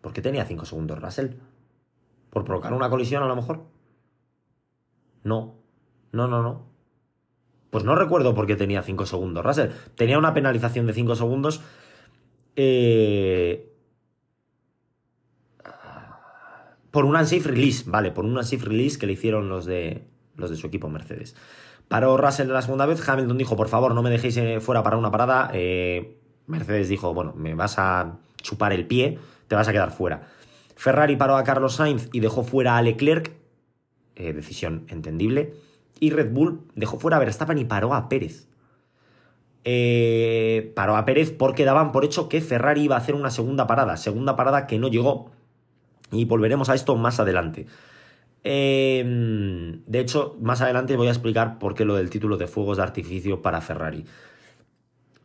¿Por 0.00 0.12
qué 0.12 0.22
tenía 0.22 0.44
5 0.44 0.64
segundos 0.64 1.00
Russell? 1.00 1.34
¿Por 2.30 2.44
provocar 2.44 2.72
una 2.72 2.90
colisión 2.90 3.22
a 3.22 3.26
lo 3.26 3.36
mejor? 3.36 3.64
No, 5.24 5.56
no, 6.12 6.28
no, 6.28 6.42
no. 6.42 6.66
Pues 7.70 7.84
no 7.84 7.94
recuerdo 7.94 8.34
por 8.34 8.46
qué 8.46 8.56
tenía 8.56 8.82
5 8.82 9.06
segundos 9.06 9.44
Russell. 9.44 9.70
Tenía 9.94 10.18
una 10.18 10.34
penalización 10.34 10.86
de 10.86 10.94
5 10.94 11.14
segundos. 11.16 11.62
Eh, 12.56 13.70
Por 16.90 17.04
un 17.04 17.14
unsafe 17.14 17.48
release, 17.48 17.88
vale, 17.88 18.10
por 18.10 18.24
un 18.24 18.36
unsafe 18.36 18.64
release 18.64 18.98
que 18.98 19.06
le 19.06 19.12
hicieron 19.12 19.48
los 19.48 19.64
de, 19.64 20.08
los 20.36 20.50
de 20.50 20.56
su 20.56 20.66
equipo 20.66 20.88
Mercedes. 20.88 21.36
Paró 21.88 22.16
Russell 22.16 22.48
la 22.48 22.62
segunda 22.62 22.86
vez, 22.86 23.06
Hamilton 23.08 23.38
dijo, 23.38 23.56
por 23.56 23.68
favor, 23.68 23.94
no 23.94 24.02
me 24.02 24.10
dejéis 24.10 24.36
eh, 24.36 24.60
fuera 24.60 24.82
para 24.82 24.96
una 24.96 25.10
parada. 25.10 25.50
Eh, 25.54 26.18
Mercedes 26.46 26.88
dijo, 26.88 27.14
bueno, 27.14 27.32
me 27.36 27.54
vas 27.54 27.78
a 27.78 28.18
chupar 28.42 28.72
el 28.72 28.86
pie, 28.86 29.18
te 29.50 29.56
vas 29.56 29.66
a 29.66 29.72
quedar 29.72 29.90
fuera. 29.90 30.22
Ferrari 30.76 31.16
paró 31.16 31.36
a 31.36 31.42
Carlos 31.42 31.74
Sainz 31.74 32.08
y 32.12 32.20
dejó 32.20 32.44
fuera 32.44 32.76
a 32.76 32.82
Leclerc, 32.82 33.32
eh, 34.14 34.32
decisión 34.32 34.84
entendible. 34.86 35.54
Y 35.98 36.10
Red 36.10 36.30
Bull 36.30 36.60
dejó 36.76 37.00
fuera 37.00 37.16
a 37.16 37.20
Verstappen 37.20 37.58
y 37.58 37.64
paró 37.64 37.92
a 37.92 38.08
Pérez. 38.08 38.46
eh, 39.64 40.72
paró 40.76 40.96
a 40.96 41.04
Pérez 41.04 41.32
porque 41.32 41.64
daban 41.64 41.90
por 41.90 42.04
hecho 42.04 42.28
que 42.28 42.40
Ferrari 42.40 42.82
iba 42.82 42.94
a 42.94 42.98
hacer 42.98 43.16
una 43.16 43.30
segunda 43.30 43.66
parada, 43.66 43.96
segunda 43.96 44.36
parada 44.36 44.68
que 44.68 44.78
no 44.78 44.86
llegó 44.86 45.32
y 46.12 46.26
volveremos 46.26 46.68
a 46.68 46.76
esto 46.76 46.94
más 46.94 47.18
adelante. 47.18 47.66
Em, 48.44 49.82
de 49.84 49.98
hecho, 49.98 50.36
más 50.40 50.60
adelante 50.60 50.96
voy 50.96 51.08
a 51.08 51.10
explicar 51.10 51.58
por 51.58 51.74
qué 51.74 51.84
lo 51.84 51.96
del 51.96 52.08
título 52.08 52.36
de 52.36 52.46
fuegos 52.46 52.76
de 52.76 52.84
artificio 52.84 53.42
para 53.42 53.60
Ferrari. 53.60 54.04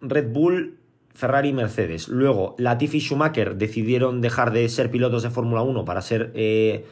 Red 0.02 0.34
Bull, 0.34 0.80
Ferrari 1.16 1.50
y 1.50 1.54
Mercedes. 1.54 2.08
Luego, 2.08 2.56
Latifi 2.60 2.98
y 2.98 3.02
Schumacher 3.02 3.56
decidieron 3.56 4.22
dejar 4.22 4.52
de 4.52 4.70
ser 4.70 4.92
pilotos 4.92 5.24
de 5.24 5.32
Fórmula 5.32 5.64
1 5.64 5.84
para 5.86 6.02
ser 6.02 6.32
eh, 6.36 6.86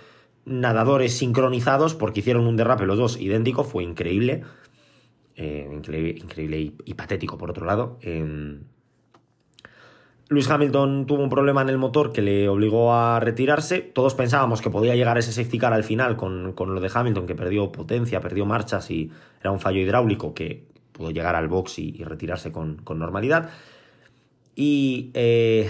nadadores 0.46 1.16
sincronizados 1.18 1.94
porque 1.94 2.22
hicieron 2.22 2.48
un 2.48 2.58
derrape 2.58 2.86
los 2.86 2.98
dos 2.98 3.20
idéntico, 3.20 3.64
fue 3.64 3.84
increíble. 3.84 4.44
Eh, 5.36 5.68
increíble, 5.72 6.74
y, 6.86 6.94
patético 6.96 7.38
por 7.38 7.52
otro 7.52 7.66
lado. 7.66 7.98
Eh, 8.02 8.58
Luis 10.30 10.50
Hamilton 10.50 11.06
tuvo 11.06 11.22
un 11.22 11.30
problema 11.30 11.62
en 11.62 11.70
el 11.70 11.78
motor 11.78 12.12
que 12.12 12.22
le 12.22 12.50
obligó 12.50 12.94
a 12.94 13.20
retirarse. 13.20 13.82
Todos 13.82 14.16
pensábamos 14.16 14.62
que 14.62 14.70
podía 14.70 14.96
llegar 14.96 15.18
ese 15.18 15.32
safety 15.32 15.60
car 15.60 15.74
al 15.74 15.84
final 15.84 16.18
con, 16.18 16.56
lo 16.56 16.82
de 16.82 16.92
Hamilton, 16.92 17.28
que 17.28 17.36
perdió 17.36 17.72
potencia, 17.72 18.20
perdió 18.20 18.46
marchas 18.46 18.90
y 18.90 19.12
era 19.42 19.52
un 19.52 19.60
fallo 19.60 19.80
hidráulico 19.80 20.34
que 20.34 20.66
pudo 20.92 21.12
llegar 21.12 21.36
al 21.36 21.50
box 21.50 21.78
y, 21.80 22.04
retirarse 22.04 22.52
con, 22.52 22.82
normalidad. 22.96 23.50
Y 24.56 25.12
eh, 25.14 25.70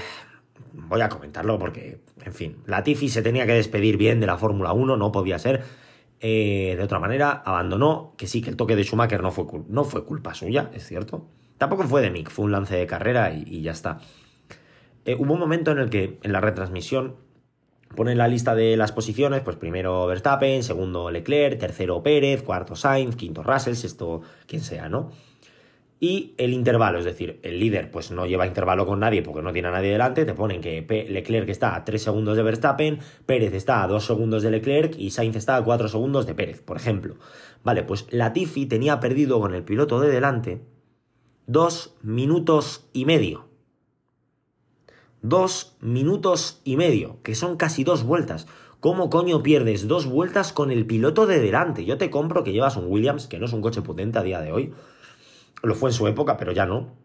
voy 0.74 1.02
a 1.02 1.10
comentarlo 1.10 1.58
porque, 1.60 2.00
en 2.24 2.34
fin, 2.34 2.58
Latifi 2.66 3.10
se 3.10 3.22
tenía 3.22 3.46
que 3.46 3.54
despedir 3.54 3.98
bien 3.98 4.20
de 4.20 4.28
la 4.28 4.38
Fórmula 4.38 4.74
1, 4.74 4.98
no 4.98 5.12
podía 5.12 5.40
ser. 5.40 5.64
Eh, 6.20 6.76
de 6.78 6.84
otra 6.84 7.00
manera, 7.00 7.44
abandonó, 7.46 8.14
que 8.18 8.28
sí, 8.28 8.42
que 8.42 8.50
el 8.50 8.56
toque 8.56 8.76
de 8.76 8.84
Schumacher 8.84 9.22
no 9.22 9.32
fue, 9.32 9.46
no 9.68 9.84
fue 9.84 10.06
culpa 10.06 10.34
suya, 10.34 10.72
es 10.74 10.88
cierto. 10.88 11.28
Tampoco 11.58 11.84
fue 11.84 12.02
de 12.02 12.12
Mick, 12.12 12.30
fue 12.30 12.46
un 12.46 12.52
lance 12.52 12.76
de 12.76 12.88
carrera 12.88 13.34
y, 13.34 13.62
ya 13.62 13.72
está. 13.72 14.00
Eh, 15.06 15.16
hubo 15.20 15.34
un 15.34 15.40
momento 15.40 15.72
en 15.72 15.80
el 15.80 15.90
que 15.90 16.20
en 16.24 16.32
la 16.32 16.40
retransmisión 16.40 17.16
ponen 17.96 18.18
la 18.18 18.28
lista 18.28 18.56
de 18.56 18.78
las 18.78 18.92
posiciones, 18.92 19.42
pues 19.42 19.58
primero 19.58 20.08
Verstappen, 20.08 20.64
segundo 20.64 21.12
Leclerc, 21.12 21.60
tercero 21.60 22.02
Pérez, 22.02 22.42
cuarto 22.42 22.76
Sainz, 22.76 23.16
quinto 23.16 23.44
Russell, 23.44 23.76
sexto 23.76 24.22
quien 24.48 24.62
sea, 24.62 24.90
¿no? 24.90 25.12
Y 26.04 26.34
el 26.38 26.52
intervalo, 26.52 27.00
es 27.00 27.06
decir, 27.06 27.40
el 27.44 27.62
líder 27.62 27.90
pues 27.90 28.12
no 28.12 28.26
lleva 28.26 28.46
intervalo 28.46 28.86
con 28.86 29.00
nadie 29.00 29.22
porque 29.22 29.42
no 29.42 29.54
tiene 29.54 29.70
a 29.70 29.72
nadie 29.72 29.90
delante, 29.90 30.26
te 30.26 30.34
ponen 30.34 30.60
que 30.60 30.86
Leclerc 31.08 31.48
está 31.48 31.76
a 31.76 31.86
3 31.86 32.04
segundos 32.04 32.36
de 32.36 32.44
Verstappen, 32.44 33.00
Pérez 33.26 33.54
está 33.54 33.82
a 33.82 33.88
2 33.88 34.06
segundos 34.06 34.44
de 34.44 34.52
Leclerc 34.52 34.96
y 35.00 35.12
Sainz 35.12 35.38
está 35.38 35.56
a 35.56 35.64
4 35.64 35.88
segundos 35.88 36.26
de 36.26 36.36
Pérez, 36.36 36.62
por 36.62 36.76
ejemplo. 36.76 37.16
Vale, 37.64 37.84
pues 37.84 38.08
Latifi 38.12 38.66
tenía 38.66 39.00
perdido 39.00 39.40
con 39.40 39.56
el 39.56 39.64
piloto 39.64 40.02
de 40.02 40.10
delante 40.10 40.62
2 41.48 41.96
minutos 42.02 42.90
y 42.92 43.06
medio. 43.06 43.46
2 45.22 45.78
minutos 45.80 46.60
y 46.66 46.76
medio, 46.76 47.20
que 47.24 47.34
son 47.34 47.56
casi 47.56 47.86
dos 47.86 48.04
vueltas. 48.04 48.46
¿Cómo 48.82 49.10
coño 49.10 49.42
pierdes 49.42 49.88
dos 49.88 50.06
vueltas 50.06 50.52
con 50.52 50.70
el 50.70 50.86
piloto 50.86 51.28
de 51.28 51.40
delante? 51.40 51.86
Yo 51.86 51.98
te 51.98 52.10
compro 52.10 52.44
que 52.44 52.52
llevas 52.52 52.76
un 52.76 52.88
Williams, 52.88 53.28
que 53.28 53.40
no 53.40 53.46
es 53.46 53.54
un 53.54 53.62
coche 53.62 53.82
potente 53.82 54.20
a 54.20 54.24
día 54.24 54.42
de 54.42 54.52
hoy, 54.52 54.74
lo 55.64 55.76
fue 55.76 55.90
en 55.90 55.94
su 55.94 56.08
época, 56.08 56.38
pero 56.38 56.52
ya 56.52 56.66
no. 56.66 57.02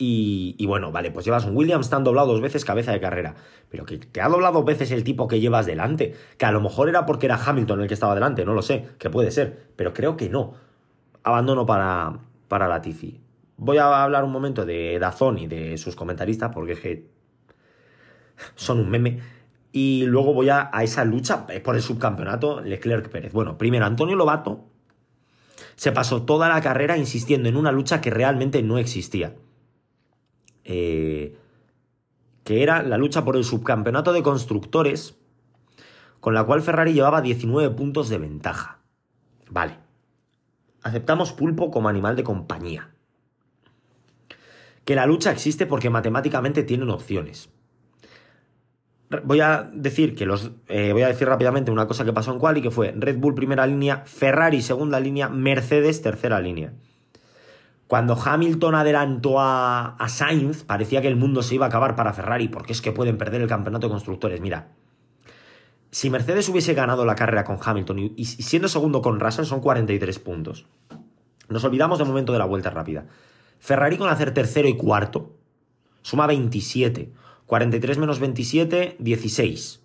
Y, 0.00 0.64
bueno, 0.66 0.92
vale, 0.92 1.10
pues 1.10 1.24
llevas 1.24 1.44
un 1.44 1.56
Williams, 1.56 1.90
te 1.90 1.96
han 1.96 2.04
doblado 2.04 2.28
dos 2.28 2.40
veces 2.40 2.64
cabeza 2.64 2.92
de 2.92 3.00
carrera. 3.00 3.34
Pero 3.68 3.84
que 3.84 3.98
te 3.98 4.20
ha 4.20 4.28
doblado 4.28 4.54
dos 4.54 4.64
veces 4.64 4.92
el 4.92 5.02
tipo 5.02 5.26
que 5.26 5.40
llevas 5.40 5.66
delante. 5.66 6.14
Que 6.36 6.46
a 6.46 6.52
lo 6.52 6.60
mejor 6.60 6.88
era 6.88 7.04
porque 7.04 7.26
era 7.26 7.34
Hamilton 7.34 7.82
el 7.82 7.88
que 7.88 7.94
estaba 7.94 8.14
delante, 8.14 8.44
no 8.44 8.54
lo 8.54 8.62
sé, 8.62 8.86
que 8.98 9.10
puede 9.10 9.32
ser. 9.32 9.70
Pero 9.74 9.92
creo 9.92 10.16
que 10.16 10.28
no. 10.28 10.54
Abandono 11.24 11.66
para, 11.66 12.20
para 12.46 12.68
Latifi. 12.68 13.20
Voy 13.56 13.78
a 13.78 14.04
hablar 14.04 14.22
un 14.22 14.30
momento 14.30 14.64
de 14.64 14.98
Dazón 15.00 15.38
y 15.38 15.48
de 15.48 15.76
sus 15.78 15.96
comentaristas, 15.96 16.52
porque 16.54 16.72
es 16.72 16.80
que 16.80 17.10
son 18.54 18.78
un 18.78 18.88
meme. 18.88 19.18
Y 19.72 20.04
luego 20.06 20.32
voy 20.32 20.48
a, 20.48 20.70
a 20.72 20.84
esa 20.84 21.04
lucha 21.04 21.44
por 21.64 21.74
el 21.74 21.82
subcampeonato 21.82 22.60
Leclerc-Pérez. 22.60 23.32
Bueno, 23.32 23.58
primero 23.58 23.84
Antonio 23.84 24.14
Lobato 24.14 24.64
se 25.78 25.92
pasó 25.92 26.22
toda 26.22 26.48
la 26.48 26.60
carrera 26.60 26.96
insistiendo 26.96 27.48
en 27.48 27.56
una 27.56 27.70
lucha 27.70 28.00
que 28.00 28.10
realmente 28.10 28.64
no 28.64 28.78
existía. 28.78 29.36
Eh, 30.64 31.38
que 32.42 32.64
era 32.64 32.82
la 32.82 32.98
lucha 32.98 33.24
por 33.24 33.36
el 33.36 33.44
subcampeonato 33.44 34.12
de 34.12 34.24
constructores, 34.24 35.16
con 36.18 36.34
la 36.34 36.42
cual 36.42 36.62
Ferrari 36.62 36.94
llevaba 36.94 37.22
19 37.22 37.70
puntos 37.76 38.08
de 38.08 38.18
ventaja. 38.18 38.80
Vale. 39.50 39.78
Aceptamos 40.82 41.32
pulpo 41.32 41.70
como 41.70 41.88
animal 41.88 42.16
de 42.16 42.24
compañía. 42.24 42.90
Que 44.84 44.96
la 44.96 45.06
lucha 45.06 45.30
existe 45.30 45.64
porque 45.64 45.90
matemáticamente 45.90 46.64
tienen 46.64 46.90
opciones 46.90 47.50
voy 49.24 49.40
a 49.40 49.70
decir 49.72 50.14
que 50.14 50.26
los 50.26 50.50
eh, 50.68 50.92
voy 50.92 51.02
a 51.02 51.08
decir 51.08 51.28
rápidamente 51.28 51.70
una 51.70 51.86
cosa 51.86 52.04
que 52.04 52.12
pasó 52.12 52.32
en 52.32 52.38
quali 52.38 52.60
que 52.60 52.70
fue 52.70 52.94
Red 52.96 53.18
Bull 53.18 53.34
primera 53.34 53.66
línea, 53.66 54.02
Ferrari 54.04 54.62
segunda 54.62 55.00
línea, 55.00 55.28
Mercedes 55.28 56.02
tercera 56.02 56.40
línea. 56.40 56.72
Cuando 57.86 58.20
Hamilton 58.22 58.74
adelantó 58.74 59.40
a, 59.40 59.96
a 59.96 60.08
Sainz, 60.10 60.62
parecía 60.64 61.00
que 61.00 61.08
el 61.08 61.16
mundo 61.16 61.42
se 61.42 61.54
iba 61.54 61.64
a 61.64 61.68
acabar 61.68 61.96
para 61.96 62.12
Ferrari, 62.12 62.48
porque 62.48 62.74
es 62.74 62.82
que 62.82 62.92
pueden 62.92 63.16
perder 63.16 63.40
el 63.40 63.48
campeonato 63.48 63.86
de 63.86 63.92
constructores. 63.92 64.42
Mira, 64.42 64.68
si 65.90 66.10
Mercedes 66.10 66.48
hubiese 66.50 66.74
ganado 66.74 67.06
la 67.06 67.14
carrera 67.14 67.44
con 67.44 67.58
Hamilton 67.62 68.12
y, 68.14 68.24
siendo 68.26 68.68
segundo 68.68 69.00
con 69.00 69.20
Russell, 69.20 69.46
son 69.46 69.60
43 69.60 70.18
puntos. 70.18 70.66
Nos 71.48 71.64
olvidamos 71.64 71.98
de 71.98 72.04
momento 72.04 72.32
de 72.32 72.38
la 72.38 72.44
vuelta 72.44 72.68
rápida. 72.68 73.06
Ferrari 73.58 73.96
con 73.96 74.10
hacer 74.10 74.34
tercero 74.34 74.68
y 74.68 74.76
cuarto 74.76 75.34
suma 76.02 76.26
27. 76.26 77.12
43 77.48 77.96
menos 77.96 78.20
27, 78.20 78.96
16. 78.98 79.82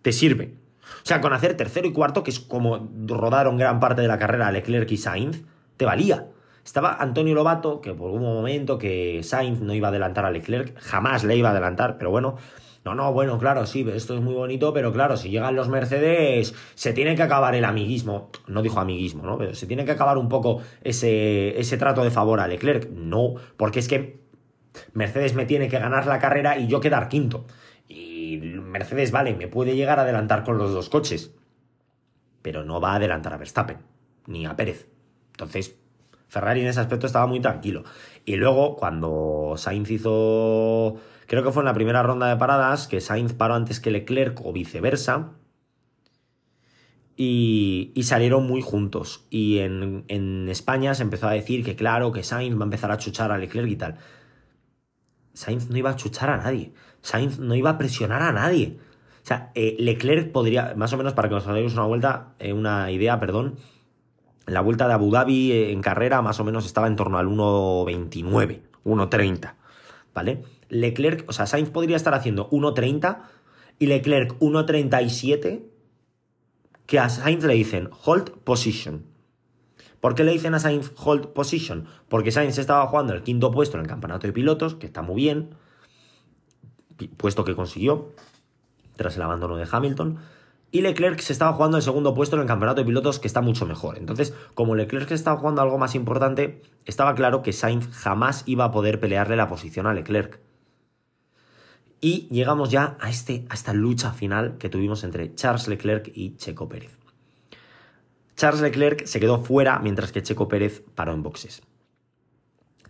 Te 0.00 0.12
sirve. 0.12 0.54
O 1.02 1.06
sea, 1.06 1.20
con 1.20 1.32
hacer 1.32 1.56
tercero 1.56 1.88
y 1.88 1.92
cuarto, 1.92 2.22
que 2.22 2.30
es 2.30 2.38
como 2.38 2.88
rodaron 3.04 3.58
gran 3.58 3.80
parte 3.80 4.00
de 4.00 4.06
la 4.06 4.18
carrera 4.18 4.52
Leclerc 4.52 4.88
y 4.92 4.96
Sainz, 4.96 5.42
te 5.76 5.84
valía. 5.84 6.28
Estaba 6.64 6.94
Antonio 6.94 7.34
Lobato, 7.34 7.80
que 7.80 7.94
por 7.94 8.12
un 8.12 8.22
momento 8.22 8.78
que 8.78 9.24
Sainz 9.24 9.60
no 9.60 9.74
iba 9.74 9.88
a 9.88 9.90
adelantar 9.90 10.24
a 10.24 10.30
Leclerc, 10.30 10.78
jamás 10.78 11.24
le 11.24 11.36
iba 11.36 11.48
a 11.48 11.52
adelantar, 11.52 11.98
pero 11.98 12.12
bueno, 12.12 12.36
no, 12.84 12.94
no, 12.94 13.12
bueno, 13.12 13.40
claro, 13.40 13.66
sí, 13.66 13.84
esto 13.92 14.14
es 14.14 14.20
muy 14.20 14.34
bonito, 14.34 14.72
pero 14.72 14.92
claro, 14.92 15.16
si 15.16 15.30
llegan 15.30 15.56
los 15.56 15.68
Mercedes, 15.68 16.54
se 16.76 16.92
tiene 16.92 17.16
que 17.16 17.22
acabar 17.24 17.56
el 17.56 17.64
amiguismo. 17.64 18.30
No 18.46 18.62
dijo 18.62 18.78
amiguismo, 18.78 19.24
¿no? 19.24 19.36
Pero 19.36 19.52
se 19.54 19.66
tiene 19.66 19.84
que 19.84 19.90
acabar 19.90 20.16
un 20.16 20.28
poco 20.28 20.62
ese, 20.82 21.58
ese 21.58 21.76
trato 21.76 22.04
de 22.04 22.12
favor 22.12 22.38
a 22.38 22.46
Leclerc. 22.46 22.88
No, 22.90 23.34
porque 23.56 23.80
es 23.80 23.88
que 23.88 24.27
Mercedes 24.92 25.34
me 25.34 25.46
tiene 25.46 25.68
que 25.68 25.78
ganar 25.78 26.06
la 26.06 26.18
carrera 26.18 26.58
y 26.58 26.66
yo 26.66 26.80
quedar 26.80 27.08
quinto. 27.08 27.46
Y 27.88 28.38
Mercedes, 28.38 29.10
vale, 29.10 29.34
me 29.34 29.48
puede 29.48 29.76
llegar 29.76 29.98
a 29.98 30.02
adelantar 30.02 30.44
con 30.44 30.58
los 30.58 30.72
dos 30.72 30.88
coches, 30.88 31.34
pero 32.42 32.64
no 32.64 32.80
va 32.80 32.92
a 32.92 32.96
adelantar 32.96 33.32
a 33.32 33.38
Verstappen, 33.38 33.78
ni 34.26 34.46
a 34.46 34.56
Pérez. 34.56 34.88
Entonces, 35.32 35.76
Ferrari 36.28 36.60
en 36.60 36.66
ese 36.66 36.80
aspecto 36.80 37.06
estaba 37.06 37.26
muy 37.26 37.40
tranquilo. 37.40 37.84
Y 38.24 38.36
luego, 38.36 38.76
cuando 38.76 39.54
Sainz 39.56 39.90
hizo, 39.90 40.96
creo 41.26 41.42
que 41.42 41.50
fue 41.50 41.62
en 41.62 41.66
la 41.66 41.74
primera 41.74 42.02
ronda 42.02 42.28
de 42.28 42.36
paradas, 42.36 42.86
que 42.86 43.00
Sainz 43.00 43.32
paró 43.32 43.54
antes 43.54 43.80
que 43.80 43.90
Leclerc 43.90 44.44
o 44.44 44.52
viceversa, 44.52 45.32
y, 47.16 47.92
salieron 48.02 48.46
muy 48.46 48.62
juntos. 48.62 49.26
Y 49.30 49.58
en, 49.58 50.04
en, 50.08 50.48
España 50.48 50.94
se 50.94 51.02
empezó 51.02 51.26
a 51.26 51.32
decir 51.32 51.64
que 51.64 51.74
claro, 51.74 52.12
que 52.12 52.22
Sainz 52.22 52.56
va 52.56 52.62
a 52.62 52.64
empezar 52.64 52.92
a 52.92 52.98
chuchar 52.98 53.32
a 53.32 53.38
Leclerc 53.38 53.68
y 53.68 53.76
tal. 53.76 53.96
Sainz 55.38 55.70
no 55.70 55.78
iba 55.78 55.90
a 55.90 55.94
chuchar 55.94 56.30
a 56.30 56.36
nadie. 56.36 56.72
Sainz 57.00 57.38
no 57.38 57.54
iba 57.54 57.70
a 57.70 57.78
presionar 57.78 58.22
a 58.22 58.32
nadie. 58.32 58.76
O 59.22 59.26
sea, 59.28 59.52
eh, 59.54 59.76
Leclerc 59.78 60.32
podría, 60.32 60.74
más 60.76 60.92
o 60.92 60.96
menos 60.96 61.12
para 61.12 61.28
que 61.28 61.36
os 61.36 61.46
hagáis 61.46 61.72
una 61.74 61.84
vuelta, 61.84 62.34
eh, 62.40 62.52
una 62.52 62.90
idea, 62.90 63.20
perdón. 63.20 63.54
La 64.46 64.62
vuelta 64.62 64.88
de 64.88 64.94
Abu 64.94 65.12
Dhabi 65.12 65.52
eh, 65.52 65.70
en 65.70 65.80
carrera 65.80 66.22
más 66.22 66.40
o 66.40 66.44
menos 66.44 66.66
estaba 66.66 66.88
en 66.88 66.96
torno 66.96 67.18
al 67.18 67.28
1.29, 67.28 68.62
1.30. 68.84 69.54
¿Vale? 70.12 70.42
Leclerc, 70.70 71.24
o 71.28 71.32
sea, 71.32 71.46
Sainz 71.46 71.70
podría 71.70 71.94
estar 71.94 72.14
haciendo 72.14 72.50
1.30 72.50 73.18
y 73.78 73.86
Leclerc 73.86 74.36
1.37 74.40 75.62
que 76.86 76.98
a 76.98 77.08
Sainz 77.08 77.44
le 77.44 77.54
dicen 77.54 77.90
hold 78.04 78.32
position. 78.42 79.04
¿Por 80.00 80.14
qué 80.14 80.24
le 80.24 80.32
dicen 80.32 80.54
a 80.54 80.60
Sainz 80.60 80.92
hold 80.96 81.28
position? 81.28 81.86
Porque 82.08 82.30
Sainz 82.30 82.58
estaba 82.58 82.86
jugando 82.86 83.14
el 83.14 83.22
quinto 83.22 83.50
puesto 83.50 83.76
en 83.76 83.82
el 83.82 83.88
campeonato 83.88 84.26
de 84.26 84.32
pilotos, 84.32 84.74
que 84.74 84.86
está 84.86 85.02
muy 85.02 85.16
bien, 85.16 85.50
puesto 87.16 87.44
que 87.44 87.54
consiguió 87.54 88.12
tras 88.96 89.16
el 89.16 89.22
abandono 89.22 89.56
de 89.56 89.66
Hamilton. 89.70 90.18
Y 90.70 90.82
Leclerc 90.82 91.18
se 91.20 91.32
estaba 91.32 91.54
jugando 91.54 91.78
el 91.78 91.82
segundo 91.82 92.12
puesto 92.12 92.36
en 92.36 92.42
el 92.42 92.48
campeonato 92.48 92.82
de 92.82 92.86
pilotos, 92.86 93.18
que 93.18 93.26
está 93.26 93.40
mucho 93.40 93.64
mejor. 93.64 93.96
Entonces, 93.96 94.34
como 94.54 94.74
Leclerc 94.74 95.10
estaba 95.12 95.38
jugando 95.38 95.62
algo 95.62 95.78
más 95.78 95.94
importante, 95.94 96.62
estaba 96.84 97.14
claro 97.14 97.42
que 97.42 97.54
Sainz 97.54 97.88
jamás 97.90 98.42
iba 98.46 98.64
a 98.64 98.70
poder 98.70 99.00
pelearle 99.00 99.36
la 99.36 99.48
posición 99.48 99.86
a 99.86 99.94
Leclerc. 99.94 100.40
Y 102.00 102.28
llegamos 102.30 102.70
ya 102.70 102.96
a, 103.00 103.08
este, 103.08 103.46
a 103.48 103.54
esta 103.54 103.72
lucha 103.72 104.12
final 104.12 104.58
que 104.58 104.68
tuvimos 104.68 105.04
entre 105.04 105.34
Charles 105.34 105.68
Leclerc 105.68 106.12
y 106.14 106.36
Checo 106.36 106.68
Pérez. 106.68 106.97
Charles 108.38 108.62
Leclerc 108.62 109.04
se 109.04 109.18
quedó 109.18 109.42
fuera 109.42 109.80
mientras 109.80 110.12
que 110.12 110.22
Checo 110.22 110.46
Pérez 110.46 110.84
paró 110.94 111.12
en 111.12 111.24
boxes. 111.24 111.60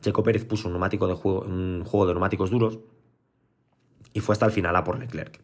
Checo 0.02 0.23
Pérez 0.23 0.45
puso 0.45 0.69
un, 0.69 0.75
neumático 0.75 1.09
de 1.09 1.14
juego, 1.14 1.40
un 1.40 1.85
juego 1.87 2.07
de 2.07 2.12
neumáticos 2.12 2.50
duros 2.50 2.81
y 4.12 4.21
fue 4.21 4.35
hasta 4.35 4.45
el 4.45 4.52
final 4.52 4.76
a 4.76 4.85
por 4.85 4.99
Leclerc. 4.99 5.40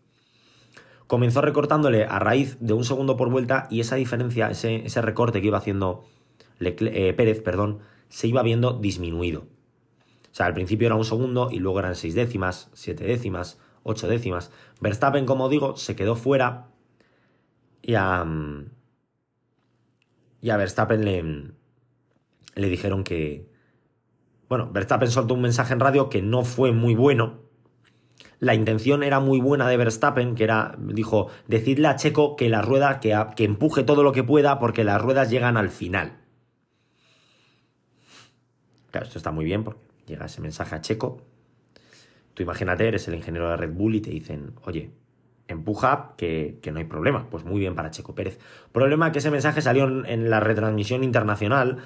Comenzó 1.06 1.40
recortándole 1.40 2.04
a 2.04 2.18
raíz 2.18 2.58
de 2.60 2.74
un 2.74 2.84
segundo 2.84 3.16
por 3.16 3.30
vuelta 3.30 3.66
y 3.70 3.80
esa 3.80 3.96
diferencia, 3.96 4.50
ese, 4.50 5.00
recorte 5.00 5.40
que 5.40 5.46
iba 5.46 5.56
haciendo 5.56 6.04
eh, 6.60 7.14
Pérez, 7.16 7.40
perdón, 7.40 7.78
se 8.10 8.26
iba 8.26 8.42
viendo 8.42 8.74
disminuido. 8.74 9.40
O 9.40 10.34
sea, 10.34 10.44
al 10.44 10.52
principio 10.52 10.84
era 10.84 10.96
un 10.96 11.06
segundo 11.06 11.48
y 11.50 11.60
luego 11.60 11.78
eran 11.78 11.94
seis 11.94 12.14
décimas, 12.14 12.68
siete 12.74 13.04
décimas, 13.04 13.58
ocho 13.84 14.06
décimas. 14.06 14.50
Verstappen, 14.82 15.24
como 15.24 15.48
digo, 15.48 15.78
se 15.78 15.96
quedó 15.96 16.14
fuera 16.14 16.66
y 17.80 17.94
a, 17.94 18.26
y 20.44 20.50
a 20.50 20.58
Verstappen 20.58 21.02
le, 22.54 22.68
dijeron 22.68 23.02
que... 23.02 23.48
Bueno, 24.46 24.70
Verstappen 24.70 25.10
soltó 25.10 25.32
un 25.32 25.40
mensaje 25.40 25.72
en 25.72 25.80
radio 25.80 26.10
que 26.10 26.20
no 26.20 26.44
fue 26.44 26.70
muy 26.70 26.94
bueno. 26.94 27.40
La 28.40 28.54
intención 28.54 29.02
era 29.02 29.20
muy 29.20 29.40
buena 29.40 29.66
de 29.66 29.78
Verstappen, 29.78 30.34
que 30.34 30.44
era, 30.44 30.76
dijo, 30.78 31.30
decidle 31.48 31.88
a 31.88 31.96
Checo 31.96 32.36
que 32.36 32.50
la 32.50 32.60
rueda, 32.60 33.00
que, 33.00 33.18
que 33.36 33.44
empuje 33.44 33.84
todo 33.84 34.02
lo 34.02 34.12
que 34.12 34.22
pueda 34.22 34.58
porque 34.58 34.84
las 34.84 35.00
ruedas 35.00 35.30
llegan 35.30 35.56
al 35.56 35.70
final. 35.70 36.18
Claro, 38.90 39.06
esto 39.06 39.16
está 39.16 39.30
muy 39.30 39.46
bien 39.46 39.64
porque 39.64 39.80
llega 40.06 40.26
ese 40.26 40.42
mensaje 40.42 40.74
a 40.74 40.82
Checo. 40.82 41.22
Tú 42.34 42.42
imagínate, 42.42 42.86
eres 42.86 43.08
el 43.08 43.14
ingeniero 43.14 43.48
de 43.48 43.56
Red 43.56 43.72
Bull 43.72 43.94
y 43.94 44.02
te 44.02 44.10
dicen, 44.10 44.52
oye, 44.66 44.90
empuja, 45.48 46.14
que, 46.16 46.60
no 46.72 46.78
hay 46.78 46.84
problema. 46.84 47.28
Pues 47.30 47.44
muy 47.44 47.60
bien 47.60 47.74
para 47.74 47.90
Checo 47.90 48.14
Pérez. 48.14 48.38
Problema 48.72 49.12
que 49.12 49.18
ese 49.18 49.30
mensaje 49.30 49.62
salió 49.62 49.84
en 49.84 50.30
la 50.30 50.40
retransmisión 50.40 51.04
internacional 51.04 51.82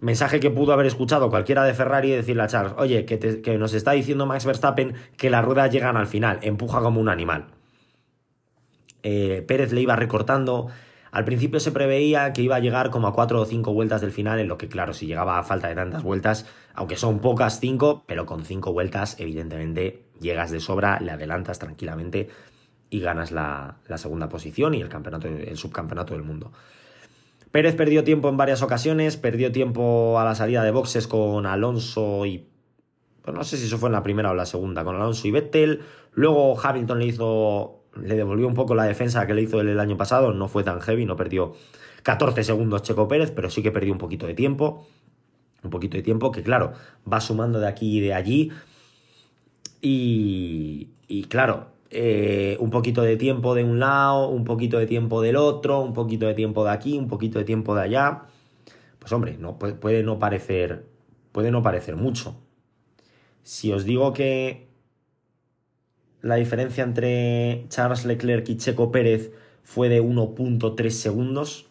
Mensaje 0.00 0.38
que 0.38 0.50
pudo 0.50 0.72
haber 0.72 0.86
escuchado 0.86 1.28
cualquiera 1.28 1.64
de 1.64 1.74
Ferrari 1.74 2.12
y 2.12 2.16
decirle 2.16 2.44
a 2.44 2.46
Charles, 2.46 2.74
oye, 2.76 3.04
que, 3.04 3.58
nos 3.58 3.74
está 3.74 3.92
diciendo 3.92 4.26
Max 4.26 4.44
Verstappen 4.44 4.94
que 5.16 5.28
las 5.28 5.44
ruedas 5.44 5.72
llegan 5.72 5.96
al 5.96 6.06
final, 6.06 6.38
empuja 6.42 6.80
como 6.80 7.00
un 7.00 7.08
animal. 7.08 7.46
Eh, 9.02 9.44
Pérez 9.46 9.72
le 9.72 9.80
iba 9.80 9.96
recortando. 9.96 10.68
Al 11.10 11.24
principio 11.24 11.58
se 11.58 11.72
preveía 11.72 12.32
que 12.32 12.42
iba 12.42 12.54
a 12.54 12.60
llegar 12.60 12.90
como 12.90 13.08
a 13.08 13.12
cuatro 13.12 13.40
o 13.40 13.44
cinco 13.44 13.72
vueltas 13.72 14.00
del 14.00 14.12
final, 14.12 14.38
en 14.38 14.46
lo 14.46 14.56
que, 14.56 14.68
claro, 14.68 14.94
si 14.94 15.06
llegaba 15.06 15.38
a 15.38 15.42
falta 15.42 15.66
de 15.66 15.74
tantas 15.74 16.04
vueltas, 16.04 16.46
aunque 16.74 16.96
son 16.96 17.18
pocas 17.18 17.58
cinco, 17.58 18.04
pero 18.06 18.24
con 18.24 18.44
cinco 18.44 18.72
vueltas, 18.72 19.18
evidentemente, 19.18 20.04
llegas 20.20 20.52
de 20.52 20.60
sobra, 20.60 21.00
le 21.00 21.10
adelantas 21.10 21.58
tranquilamente 21.58 22.28
y 22.90 23.00
ganas 23.00 23.32
la, 23.32 23.76
segunda 23.96 24.28
posición 24.28 24.74
y 24.74 24.80
el 24.80 24.88
campeonato, 24.88 25.28
el 25.28 25.56
subcampeonato 25.56 26.14
del 26.14 26.22
mundo. 26.22 26.52
Pérez 27.50 27.74
perdió 27.76 28.04
tiempo 28.04 28.28
en 28.28 28.36
varias 28.36 28.62
ocasiones, 28.62 29.16
perdió 29.16 29.50
tiempo 29.52 30.18
a 30.18 30.24
la 30.24 30.34
salida 30.34 30.62
de 30.62 30.70
boxes 30.70 31.06
con 31.06 31.46
Alonso 31.46 32.26
y... 32.26 32.46
Pues 33.22 33.36
no 33.36 33.44
sé 33.44 33.58
si 33.58 33.66
eso 33.66 33.78
fue 33.78 33.90
en 33.90 33.92
la 33.92 34.02
primera 34.02 34.30
o 34.30 34.34
la 34.34 34.46
segunda, 34.46 34.84
con 34.84 34.96
Alonso 34.96 35.28
y 35.28 35.30
Vettel. 35.30 35.82
Luego 36.12 36.58
Hamilton 36.60 36.98
le 36.98 37.06
hizo... 37.06 37.74
Le 38.00 38.14
devolvió 38.14 38.46
un 38.46 38.54
poco 38.54 38.74
la 38.74 38.84
defensa 38.84 39.26
que 39.26 39.34
le 39.34 39.42
hizo 39.42 39.60
el 39.60 39.80
año 39.80 39.96
pasado, 39.96 40.32
no 40.32 40.46
fue 40.46 40.62
tan 40.62 40.80
heavy, 40.80 41.04
no 41.04 41.16
perdió 41.16 41.54
14 42.04 42.44
segundos 42.44 42.82
Checo 42.82 43.08
Pérez, 43.08 43.32
pero 43.32 43.50
sí 43.50 43.62
que 43.62 43.72
perdió 43.72 43.92
un 43.92 43.98
poquito 43.98 44.26
de 44.26 44.34
tiempo. 44.34 44.86
Un 45.64 45.70
poquito 45.70 45.96
de 45.96 46.02
tiempo 46.02 46.30
que, 46.30 46.42
claro, 46.42 46.74
va 47.10 47.20
sumando 47.20 47.58
de 47.58 47.66
aquí 47.66 47.98
y 47.98 48.00
de 48.00 48.14
allí. 48.14 48.52
Y, 49.80 50.90
y 51.08 51.24
claro, 51.24 51.68
eh, 51.90 52.56
un 52.60 52.70
poquito 52.70 53.02
de 53.02 53.16
tiempo 53.16 53.54
de 53.54 53.64
un 53.64 53.80
lado, 53.80 54.28
un 54.28 54.44
poquito 54.44 54.78
de 54.78 54.86
tiempo 54.86 55.22
del 55.22 55.36
otro, 55.36 55.80
un 55.80 55.94
poquito 55.94 56.26
de 56.26 56.34
tiempo 56.34 56.64
de 56.64 56.70
aquí, 56.70 56.98
un 56.98 57.08
poquito 57.08 57.38
de 57.38 57.44
tiempo 57.44 57.74
de 57.74 57.82
allá. 57.82 58.24
Pues 58.98 59.12
hombre, 59.12 59.36
no, 59.38 59.58
puede, 59.58 60.02
no 60.02 60.18
parecer. 60.18 60.86
Puede 61.32 61.50
no 61.50 61.62
parecer 61.62 61.96
mucho. 61.96 62.36
Si 63.42 63.72
os 63.72 63.84
digo 63.84 64.12
que 64.12 64.68
la 66.20 66.34
diferencia 66.34 66.84
entre 66.84 67.64
Charles 67.68 68.04
Leclerc 68.04 68.48
y 68.48 68.56
Checo 68.56 68.92
Pérez 68.92 69.32
fue 69.62 69.88
de 69.88 70.02
1.3 70.02 70.90
segundos, 70.90 71.68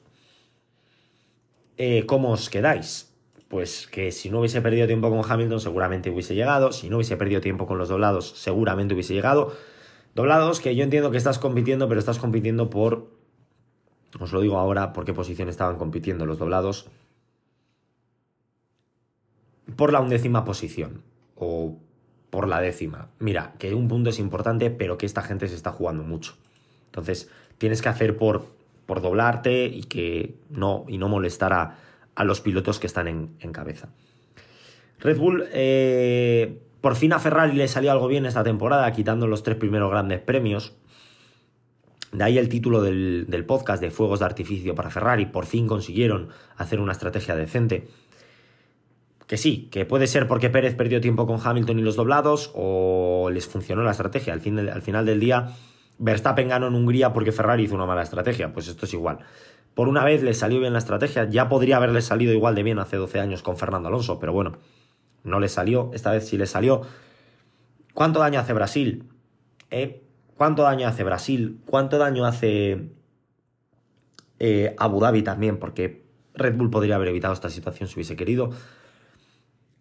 eh, 1.77 2.05
¿cómo 2.07 2.31
os 2.31 2.49
quedáis? 2.49 3.13
Pues 3.49 3.87
que 3.87 4.11
si 4.11 4.29
no 4.29 4.39
hubiese 4.39 4.61
perdido 4.61 4.87
tiempo 4.87 5.09
con 5.09 5.21
Hamilton 5.29 5.59
seguramente 5.59 6.09
hubiese 6.09 6.33
llegado, 6.33 6.71
si 6.71 6.89
no 6.89 6.97
hubiese 6.97 7.17
perdido 7.17 7.39
tiempo 7.39 7.67
con 7.67 7.77
los 7.77 7.89
doblados 7.89 8.33
seguramente 8.35 8.93
hubiese 8.93 9.13
llegado, 9.13 9.53
Doblados, 10.17 10.61
que 10.61 10.75
yo 10.75 10.83
entiendo 10.83 11.11
que 11.11 11.17
estás 11.17 11.37
compitiendo, 11.37 11.87
pero 11.87 11.99
estás 11.99 12.17
compitiendo 12.17 12.71
por. 12.71 13.11
Os 14.19 14.33
lo 14.33 14.41
digo 14.41 14.57
ahora 14.57 14.91
por 14.91 15.05
qué 15.05 15.13
posición 15.13 15.47
estaban 15.47 15.77
compitiendo 15.77 16.25
los 16.25 16.39
doblados. 16.39 16.87
Por 19.75 19.93
la 19.93 20.01
undécima 20.01 20.43
posición. 20.43 21.03
O 21.35 21.77
por 22.31 22.47
la 22.47 22.59
décima. 22.61 23.09
Mira, 23.19 23.53
que 23.59 23.75
un 23.75 23.87
punto 23.87 24.09
es 24.09 24.17
importante, 24.17 24.71
pero 24.71 24.97
que 24.97 25.05
esta 25.05 25.21
gente 25.21 25.47
se 25.49 25.53
está 25.53 25.71
jugando 25.71 26.01
mucho. 26.01 26.33
Entonces, 26.87 27.29
tienes 27.59 27.83
que 27.83 27.89
hacer 27.89 28.17
por, 28.17 28.47
por 28.87 29.01
doblarte 29.01 29.67
y 29.67 29.83
que 29.83 30.33
no, 30.49 30.83
y 30.87 30.97
no 30.97 31.09
molestar 31.09 31.53
a, 31.53 31.77
a 32.15 32.23
los 32.23 32.41
pilotos 32.41 32.79
que 32.79 32.87
están 32.87 33.07
en, 33.07 33.35
en 33.39 33.51
cabeza. 33.51 33.89
Red 34.99 35.19
Bull 35.19 35.47
eh, 35.51 36.59
por 36.87 36.95
fin 36.95 37.11
a 37.11 37.19
Ferrari 37.19 37.51
le 37.51 37.67
salió 37.67 37.91
algo 37.91 38.07
bien 38.07 38.25
esta 38.25 38.45
temporada, 38.45 38.89
quitando 38.93 39.27
los 39.27 39.43
tres 39.43 39.57
primeros 39.57 39.91
grandes 39.91 40.21
premios. 40.21 40.71
De 42.13 42.23
ahí 42.23 42.37
el 42.37 42.47
título 42.47 42.81
del, 42.81 43.43
podcast 43.45 43.81
de 43.81 43.91
Fuegos 43.91 44.19
de 44.19 44.25
Artificio 44.25 44.73
para 44.73 44.89
Ferrari. 44.89 45.25
Por 45.25 45.45
fin 45.45 45.67
consiguieron 45.67 46.29
hacer 46.55 46.79
una 46.79 46.93
estrategia 46.93 47.35
decente. 47.35 47.89
Que 49.27 49.35
sí, 49.35 49.67
que 49.69 49.83
puede 49.83 50.07
ser 50.07 50.29
porque 50.29 50.49
Pérez 50.49 50.75
perdió 50.75 51.01
tiempo 51.01 51.27
con 51.27 51.41
Hamilton 51.43 51.77
y 51.77 51.81
los 51.81 51.97
doblados 51.97 52.51
o 52.55 53.29
les 53.33 53.47
funcionó 53.47 53.83
la 53.83 53.91
estrategia. 53.91 54.31
Al, 54.31 54.69
al 54.69 54.81
final 54.81 55.05
del 55.05 55.19
día, 55.19 55.49
Verstappen 55.97 56.47
ganó 56.47 56.67
en 56.67 56.75
Hungría 56.75 57.11
porque 57.11 57.33
Ferrari 57.33 57.63
hizo 57.63 57.75
una 57.75 57.85
mala 57.85 58.03
estrategia. 58.03 58.53
Pues 58.53 58.69
esto 58.69 58.85
es 58.85 58.93
igual. 58.93 59.19
Por 59.73 59.89
una 59.89 60.05
vez 60.05 60.23
les 60.23 60.37
salió 60.37 60.61
bien 60.61 60.71
la 60.71 60.79
estrategia. 60.79 61.27
Ya 61.29 61.49
podría 61.49 61.75
haberles 61.75 62.05
salido 62.05 62.31
igual 62.31 62.55
de 62.55 62.63
bien 62.63 62.79
hace 62.79 62.95
12 62.95 63.19
años 63.19 63.43
con 63.43 63.57
Fernando 63.57 63.89
Alonso, 63.89 64.19
pero 64.19 64.31
bueno, 64.31 64.53
no 65.23 65.39
le 65.39 65.49
salió, 65.49 65.91
esta 65.93 66.11
vez 66.11 66.27
sí 66.27 66.37
le 66.37 66.45
salió. 66.45 66.81
¿Cuánto 67.93 68.19
daño 68.19 68.39
hace 68.39 68.53
Brasil? 68.53 69.03
¿Eh? 69.71 70.03
¿Cuánto 70.35 70.63
daño 70.63 70.87
hace 70.87 71.03
Brasil? 71.03 71.59
¿Cuánto 71.65 71.97
daño 71.97 72.25
hace 72.25 72.89
eh, 74.39 74.75
Abu 74.77 74.99
Dhabi 74.99 75.23
también? 75.23 75.57
Porque 75.57 76.03
Red 76.35 76.55
Bull 76.55 76.69
podría 76.69 76.95
haber 76.95 77.07
evitado 77.09 77.33
esta 77.33 77.49
situación 77.49 77.89
si 77.89 77.95
hubiese 77.95 78.15
querido. 78.15 78.51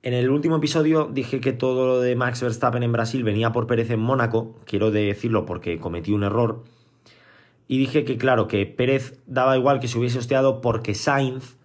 En 0.03 0.14
el 0.14 0.31
último 0.31 0.57
episodio 0.57 1.11
dije 1.12 1.40
que 1.40 1.53
todo 1.53 1.87
lo 1.87 2.01
de 2.01 2.14
Max 2.16 2.40
Verstappen 2.40 2.83
en 2.83 2.92
Brasil 2.92 3.25
venía 3.25 3.53
por 3.53 3.66
Pérez 3.66 3.90
en 3.90 4.01
Mónaco. 4.01 4.57
Quiero 4.64 4.90
decirlo 4.90 5.44
porque 5.44 5.79
cometí 5.79 6.12
un 6.12 6.22
error. 6.22 6.64
Y 7.68 7.79
dije 7.79 8.05
que, 8.05 8.16
claro, 8.16 8.46
que 8.46 8.64
Pérez 8.66 9.20
daba 9.27 9.57
igual 9.57 9.81
que 9.81 9.88
se 9.88 9.99
hubiese 9.99 10.18
hosteado 10.18 10.61
porque 10.61 10.94
Sainz 10.94 11.56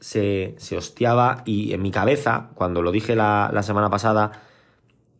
se, 0.00 0.56
hostiaba 0.76 1.42
y 1.44 1.72
en 1.72 1.82
mi 1.82 1.90
cabeza, 1.90 2.50
cuando 2.54 2.82
lo 2.82 2.92
dije 2.92 3.16
la, 3.16 3.62
semana 3.62 3.90
pasada, 3.90 4.42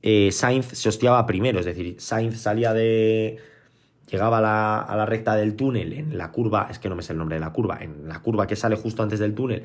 eh, 0.02 0.30
Sainz 0.32 0.66
se 0.66 0.88
hostiaba 0.88 1.26
primero, 1.26 1.58
es 1.58 1.66
decir, 1.66 1.96
Sainz 1.98 2.40
salía 2.40 2.72
de... 2.72 3.38
llegaba 4.10 4.38
a 4.38 4.40
la, 4.40 4.78
a 4.80 4.96
la, 4.96 5.06
recta 5.06 5.34
del 5.36 5.56
túnel, 5.56 5.92
en 5.92 6.16
la 6.16 6.30
curva, 6.30 6.68
es 6.70 6.78
que 6.78 6.88
no 6.88 6.96
me 6.96 7.02
sé 7.02 7.12
el 7.12 7.18
nombre 7.18 7.36
de 7.36 7.40
la 7.40 7.52
curva, 7.52 7.78
en 7.80 8.08
la 8.08 8.20
curva 8.20 8.46
que 8.46 8.56
sale 8.56 8.76
justo 8.76 9.02
antes 9.02 9.18
del 9.18 9.34
túnel, 9.34 9.64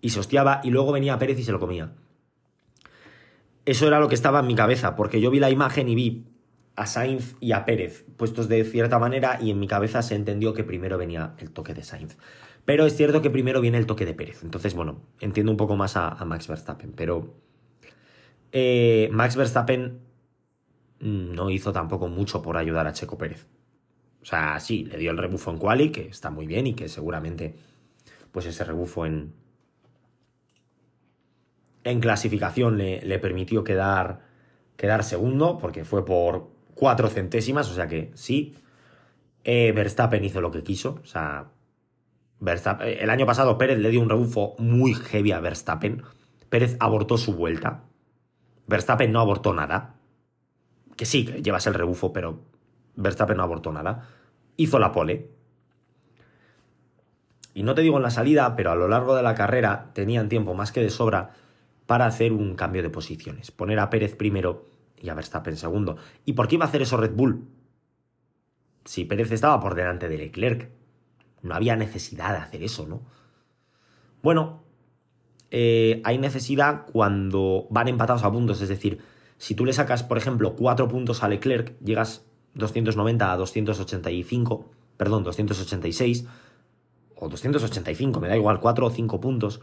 y 0.00 0.10
se 0.10 0.20
hostiaba 0.20 0.60
y 0.62 0.70
luego 0.70 0.92
venía 0.92 1.18
Pérez 1.18 1.38
y 1.38 1.44
se 1.44 1.52
lo 1.52 1.60
comía. 1.60 1.92
Eso 3.64 3.88
era 3.88 3.98
lo 3.98 4.08
que 4.08 4.14
estaba 4.14 4.40
en 4.40 4.46
mi 4.46 4.54
cabeza, 4.54 4.94
porque 4.94 5.20
yo 5.20 5.30
vi 5.30 5.40
la 5.40 5.50
imagen 5.50 5.88
y 5.88 5.96
vi 5.96 6.24
a 6.76 6.86
Sainz 6.86 7.34
y 7.40 7.52
a 7.52 7.64
Pérez 7.64 8.04
puestos 8.16 8.48
de 8.48 8.62
cierta 8.64 8.98
manera 8.98 9.38
y 9.40 9.50
en 9.50 9.58
mi 9.58 9.66
cabeza 9.66 10.02
se 10.02 10.14
entendió 10.14 10.54
que 10.54 10.62
primero 10.62 10.98
venía 10.98 11.34
el 11.38 11.50
toque 11.50 11.74
de 11.74 11.82
Sainz. 11.82 12.16
Pero 12.66 12.84
es 12.84 12.96
cierto 12.96 13.22
que 13.22 13.30
primero 13.30 13.60
viene 13.60 13.78
el 13.78 13.86
toque 13.86 14.04
de 14.04 14.12
Pérez. 14.12 14.42
Entonces, 14.42 14.74
bueno, 14.74 15.00
entiendo 15.20 15.52
un 15.52 15.56
poco 15.56 15.76
más 15.76 15.96
a, 15.96 16.22
Max 16.26 16.48
Verstappen. 16.48 16.92
Pero 16.92 17.32
eh, 18.52 19.08
Max 19.12 19.36
Verstappen 19.36 20.00
no 20.98 21.50
hizo 21.50 21.72
tampoco 21.72 22.08
mucho 22.08 22.42
por 22.42 22.56
ayudar 22.56 22.88
a 22.88 22.92
Checo 22.92 23.16
Pérez. 23.16 23.46
O 24.20 24.24
sea, 24.24 24.58
sí, 24.58 24.84
le 24.84 24.98
dio 24.98 25.12
el 25.12 25.18
rebufo 25.18 25.52
en 25.52 25.58
quali, 25.58 25.90
que 25.90 26.08
está 26.08 26.30
muy 26.30 26.48
bien 26.48 26.66
y 26.66 26.74
que 26.74 26.88
seguramente 26.88 27.54
pues 28.32 28.46
ese 28.46 28.64
rebufo 28.64 29.06
en, 29.06 29.32
en 31.84 32.00
clasificación 32.00 32.76
le, 32.76 33.18
permitió 33.20 33.62
quedar, 33.62 34.22
quedar 34.76 35.04
segundo, 35.04 35.58
porque 35.58 35.84
fue 35.84 36.04
por 36.04 36.50
cuatro 36.74 37.08
centésimas, 37.08 37.70
o 37.70 37.74
sea 37.74 37.86
que 37.86 38.10
sí. 38.14 38.56
Eh, 39.44 39.70
Verstappen 39.70 40.24
hizo 40.24 40.40
lo 40.40 40.50
que 40.50 40.64
quiso, 40.64 40.98
o 41.00 41.06
sea, 41.06 41.52
eh, 42.44 42.98
el 43.00 43.10
año 43.10 43.26
pasado 43.26 43.58
Pérez 43.58 43.78
le 43.78 43.90
dio 43.90 44.00
un 44.00 44.10
rebufo 44.10 44.54
muy 44.58 44.94
heavy 44.94 45.32
a 45.32 45.40
Verstappen. 45.40 46.02
Pérez 46.48 46.76
abortó 46.80 47.18
su 47.18 47.34
vuelta. 47.34 47.84
Verstappen 48.66 49.12
no 49.12 49.20
abortó 49.20 49.54
nada. 49.54 49.94
Que 50.96 51.06
sí, 51.06 51.24
que 51.24 51.42
llevas 51.42 51.66
el 51.66 51.74
rebufo, 51.74 52.12
pero 52.12 52.40
Verstappen 52.96 53.36
no 53.36 53.42
abortó 53.42 53.72
nada. 53.72 54.08
Hizo 54.56 54.78
la 54.78 54.92
pole. 54.92 55.30
Y 57.54 57.62
no 57.62 57.74
te 57.74 57.82
digo 57.82 57.96
en 57.96 58.02
la 58.02 58.10
salida, 58.10 58.54
pero 58.56 58.70
a 58.70 58.76
lo 58.76 58.88
largo 58.88 59.16
de 59.16 59.22
la 59.22 59.34
carrera 59.34 59.90
tenían 59.94 60.28
tiempo 60.28 60.54
más 60.54 60.72
que 60.72 60.82
de 60.82 60.90
sobra. 60.90 61.30
para 61.86 62.06
hacer 62.06 62.32
un 62.32 62.56
cambio 62.56 62.82
de 62.82 62.90
posiciones. 62.90 63.52
Poner 63.52 63.78
a 63.78 63.90
Pérez 63.90 64.16
primero 64.16 64.66
y 65.00 65.08
a 65.08 65.14
Verstappen 65.14 65.56
segundo. 65.56 65.96
¿Y 66.24 66.32
por 66.32 66.48
qué 66.48 66.56
iba 66.56 66.64
a 66.64 66.68
hacer 66.68 66.82
eso 66.82 66.96
Red 66.96 67.12
Bull? 67.14 67.46
Si 68.84 69.04
Pérez 69.04 69.30
estaba 69.30 69.60
por 69.60 69.76
delante 69.76 70.08
de 70.08 70.18
Leclerc. 70.18 70.68
No 71.46 71.54
había 71.54 71.76
necesidad 71.76 72.32
de 72.32 72.38
hacer 72.38 72.62
eso, 72.62 72.86
¿no? 72.86 73.02
Bueno, 74.22 74.64
eh, 75.50 76.00
hay 76.04 76.18
necesidad 76.18 76.86
cuando 76.92 77.66
van 77.70 77.88
empatados 77.88 78.24
a 78.24 78.32
puntos. 78.32 78.60
Es 78.60 78.68
decir, 78.68 78.98
si 79.38 79.54
tú 79.54 79.64
le 79.64 79.72
sacas, 79.72 80.02
por 80.02 80.18
ejemplo, 80.18 80.56
4 80.56 80.88
puntos 80.88 81.22
a 81.22 81.28
Leclerc, 81.28 81.78
llegas 81.80 82.26
290 82.54 83.32
a 83.32 83.36
285, 83.36 84.70
perdón, 84.96 85.24
286 85.24 86.26
o 87.14 87.28
285, 87.28 88.20
me 88.20 88.28
da 88.28 88.36
igual, 88.36 88.60
4 88.60 88.86
o 88.86 88.90
5 88.90 89.20
puntos. 89.20 89.60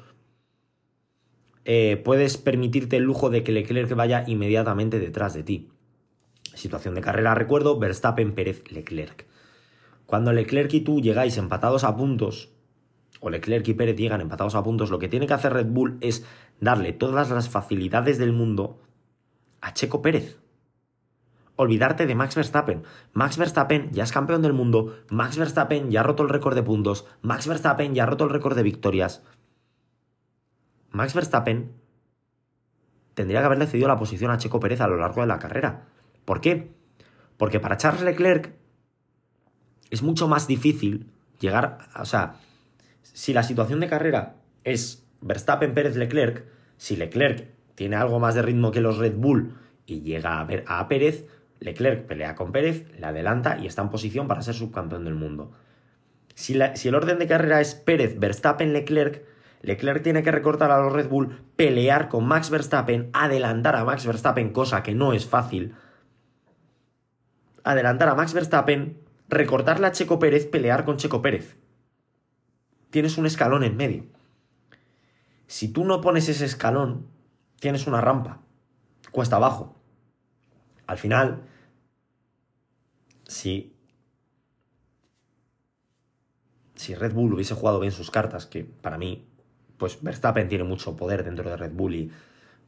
Eh, 1.65 2.01
puedes 2.03 2.37
permitirte 2.37 2.97
el 2.97 3.03
lujo 3.03 3.29
de 3.29 3.43
que 3.43 3.51
Leclerc 3.51 3.93
vaya 3.95 4.23
inmediatamente 4.27 4.99
detrás 4.99 5.33
de 5.33 5.43
ti. 5.43 5.69
Situación 6.53 6.93
de 6.93 7.01
carrera, 7.01 7.35
recuerdo, 7.35 7.79
Verstappen, 7.79 8.33
Pérez, 8.33 8.63
Leclerc. 8.71 9.25
Cuando 10.05 10.33
Leclerc 10.33 10.73
y 10.73 10.81
tú 10.81 11.01
llegáis 11.01 11.37
empatados 11.37 11.83
a 11.83 11.95
puntos, 11.95 12.51
o 13.19 13.29
Leclerc 13.29 13.67
y 13.67 13.73
Pérez 13.73 13.95
llegan 13.95 14.21
empatados 14.21 14.55
a 14.55 14.63
puntos, 14.63 14.91
lo 14.91 14.99
que 14.99 15.07
tiene 15.07 15.27
que 15.27 15.33
hacer 15.33 15.53
Red 15.53 15.67
Bull 15.67 15.97
es 16.01 16.25
darle 16.59 16.91
todas 16.91 17.29
las 17.29 17.49
facilidades 17.49 18.17
del 18.17 18.33
mundo 18.33 18.81
a 19.61 19.73
Checo 19.73 20.01
Pérez. 20.01 20.39
Olvidarte 21.55 22.05
de 22.05 22.15
Max 22.15 22.35
Verstappen. 22.35 22.83
Max 23.13 23.37
Verstappen 23.37 23.91
ya 23.91 24.03
es 24.03 24.11
campeón 24.11 24.41
del 24.41 24.53
mundo, 24.53 24.97
Max 25.09 25.37
Verstappen 25.37 25.89
ya 25.89 26.01
ha 26.01 26.03
roto 26.03 26.23
el 26.23 26.29
récord 26.29 26.55
de 26.55 26.63
puntos, 26.63 27.05
Max 27.21 27.47
Verstappen 27.47 27.93
ya 27.93 28.03
ha 28.03 28.07
roto 28.07 28.25
el 28.25 28.31
récord 28.31 28.55
de 28.55 28.63
victorias. 28.63 29.23
Max 30.89 31.13
Verstappen 31.13 31.71
tendría 33.13 33.39
que 33.39 33.45
haberle 33.45 33.67
cedido 33.67 33.87
la 33.87 33.97
posición 33.97 34.31
a 34.31 34.37
Checo 34.37 34.59
Pérez 34.59 34.81
a 34.81 34.87
lo 34.87 34.97
largo 34.97 35.21
de 35.21 35.27
la 35.27 35.39
carrera. 35.39 35.85
¿Por 36.25 36.41
qué? 36.41 36.73
Porque 37.37 37.59
para 37.59 37.77
Charles 37.77 38.03
Leclerc 38.03 38.62
es 39.93 40.01
mucho 40.01 40.27
más 40.27 40.47
difícil 40.47 41.05
llegar, 41.39 41.77
o 41.99 42.05
sea, 42.05 42.37
si 43.03 43.31
la 43.31 43.43
situación 43.43 43.79
de 43.79 43.87
carrera 43.87 44.37
es 44.63 45.05
Verstappen, 45.21 45.75
Pérez, 45.75 45.95
Leclerc, 45.95 46.45
si 46.77 46.95
Leclerc 46.95 47.47
tiene 47.75 47.95
algo 47.95 48.19
más 48.19 48.33
de 48.33 48.41
ritmo 48.41 48.71
que 48.71 48.81
los 48.81 48.97
Red 48.97 49.15
Bull 49.15 49.55
y 49.85 50.01
llega 50.01 50.39
a, 50.39 50.45
ver 50.45 50.65
a 50.67 50.87
Pérez, 50.87 51.27
Leclerc 51.59 52.07
pelea 52.07 52.33
con 52.33 52.51
Pérez, 52.51 52.87
le 52.99 53.05
adelanta 53.05 53.59
y 53.59 53.67
está 53.67 53.83
en 53.83 53.89
posición 53.89 54.27
para 54.27 54.41
ser 54.41 54.55
subcampeón 54.55 55.05
del 55.05 55.13
mundo. 55.13 55.51
Si, 56.33 56.57
si 56.73 56.87
el 56.87 56.95
orden 56.95 57.19
de 57.19 57.27
carrera 57.27 57.61
es 57.61 57.75
Pérez, 57.75 58.17
Verstappen, 58.17 58.73
Leclerc, 58.73 59.23
Leclerc 59.61 60.01
tiene 60.01 60.23
que 60.23 60.31
recortar 60.31 60.71
a 60.71 60.79
los 60.79 60.91
Red 60.91 61.07
Bull, 61.07 61.39
pelear 61.55 62.09
con 62.09 62.25
Max 62.25 62.49
Verstappen, 62.49 63.11
adelantar 63.13 63.75
a 63.75 63.85
Max 63.85 64.07
Verstappen, 64.07 64.51
cosa 64.51 64.81
que 64.81 64.95
no 64.95 65.13
es 65.13 65.27
fácil. 65.27 65.75
Adelantar 67.63 68.09
a 68.09 68.15
Max 68.15 68.33
Verstappen, 68.33 69.02
recortarle 69.27 69.87
a 69.87 69.91
Checo 69.91 70.19
Pérez, 70.19 70.47
pelear 70.47 70.85
con 70.85 70.97
Checo 70.97 71.21
Pérez. 71.21 71.57
Tienes 72.89 73.17
un 73.17 73.25
escalón 73.25 73.63
en 73.63 73.75
medio. 73.75 74.05
Si 75.47 75.67
tú 75.67 75.85
no 75.85 76.01
pones 76.01 76.29
ese 76.29 76.45
escalón, 76.45 77.07
tienes 77.59 77.87
una 77.87 78.01
rampa, 78.01 78.39
cuesta 79.11 79.35
abajo. 79.37 79.75
Al 80.87 80.97
final, 80.97 81.43
si 83.27 83.73
si 86.75 86.95
Red 86.95 87.13
Bull 87.13 87.33
hubiese 87.33 87.55
jugado 87.55 87.79
bien 87.79 87.93
sus 87.93 88.11
cartas, 88.11 88.45
que 88.45 88.65
para 88.65 88.97
mí 88.97 89.25
pues 89.77 90.01
Verstappen 90.01 90.47
tiene 90.47 90.63
mucho 90.63 90.95
poder 90.95 91.23
dentro 91.23 91.49
de 91.49 91.57
Red 91.57 91.71
Bull 91.73 91.95
y 91.95 92.11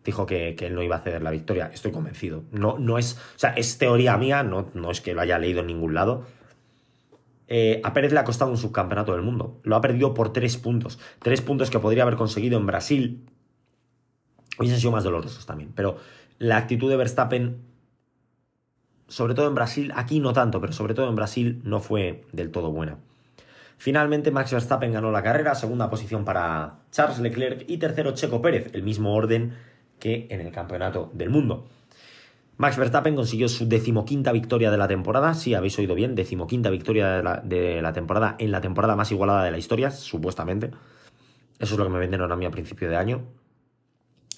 dijo 0.04 0.26
que, 0.26 0.56
él 0.60 0.76
no 0.76 0.84
iba 0.84 0.98
a 0.98 1.00
ceder 1.00 1.22
la 1.22 1.32
victoria. 1.32 1.72
Estoy 1.74 1.92
convencido. 1.92 2.44
No, 2.52 2.78
no 2.78 2.98
es, 2.98 3.18
o 3.36 3.40
sea, 3.40 3.52
es 3.52 3.78
teoría 3.78 4.18
mía, 4.18 4.44
no, 4.44 4.70
no 4.74 4.92
es 4.92 5.02
que 5.02 5.14
lo 5.14 5.22
haya 5.22 5.40
leído 5.40 5.62
en 5.62 5.68
ningún 5.68 5.94
lado. 5.94 6.26
Eh, 7.48 7.82
a 7.84 7.94
Pérez 7.94 8.12
le 8.12 8.20
ha 8.20 8.24
costado 8.24 8.52
un 8.52 8.58
subcampeonato 8.58 9.14
del 9.14 9.22
mundo. 9.22 9.60
Lo 9.64 9.76
ha 9.76 9.82
perdido 9.82 10.14
por 10.14 10.34
tres 10.34 10.58
puntos. 10.58 11.00
Tres 11.20 11.42
puntos 11.42 11.70
que 11.70 11.80
podría 11.80 12.04
haber 12.04 12.16
conseguido 12.16 12.58
en 12.58 12.66
Brasil. 12.66 13.26
Hubiesen 14.58 14.80
sido 14.80 14.92
más 14.92 15.04
dolorosos 15.04 15.46
también. 15.46 15.72
Pero 15.76 15.98
la 16.40 16.58
actitud 16.58 16.90
de 16.90 16.98
Verstappen, 16.98 17.62
sobre 19.08 19.36
todo 19.36 19.48
en 19.48 19.56
Brasil, 19.56 19.92
aquí 19.96 20.20
no 20.20 20.34
tanto, 20.34 20.60
pero 20.60 20.74
sobre 20.74 20.94
todo 20.94 21.08
en 21.10 21.16
Brasil, 21.16 21.62
no 21.64 21.80
fue 21.80 22.26
del 22.32 22.52
todo 22.52 22.72
buena. 22.72 22.98
Finalmente, 23.78 24.32
Max 24.32 24.52
Verstappen 24.52 24.94
ganó 24.94 25.12
la 25.12 25.22
carrera, 25.22 25.54
segunda 25.54 25.90
posición 25.90 26.24
para 26.24 26.80
Charles 26.92 27.20
Leclerc 27.20 27.66
y 27.68 27.78
tercero 27.78 28.14
Checo 28.14 28.42
Pérez, 28.42 28.70
el 28.74 28.84
mismo 28.84 29.14
orden 29.14 29.54
que 30.00 30.28
en 30.30 30.42
el 30.42 30.52
Campeonato 30.52 31.12
del 31.14 31.30
Mundo. 31.30 31.68
Max 32.58 32.78
Verstappen 32.78 33.16
consiguió 33.16 33.50
su 33.50 33.68
decimoquinta 33.68 34.32
victoria 34.32 34.72
de 34.72 34.78
la 34.78 34.88
temporada, 34.88 35.34
sí, 35.34 35.54
habéis 35.54 35.78
oído 35.78 35.94
bien, 35.94 36.16
decimoquinta 36.16 36.70
victoria 36.70 37.42
de 37.44 37.82
la, 37.82 37.94
temporada 37.94 38.36
en 38.40 38.52
la 38.52 38.62
temporada 38.62 38.96
más 38.96 39.12
igualada 39.12 39.44
de 39.44 39.52
la 39.52 39.58
historia, 39.58 39.92
supuestamente. 39.92 40.72
Eso 41.60 41.74
es 41.74 41.78
lo 41.78 41.84
que 41.84 41.92
me 41.92 42.00
vendieron 42.00 42.32
a 42.32 42.36
mí 42.36 42.46
a 42.46 42.52
principio 42.52 42.90
de 42.90 42.96
año. 42.96 43.24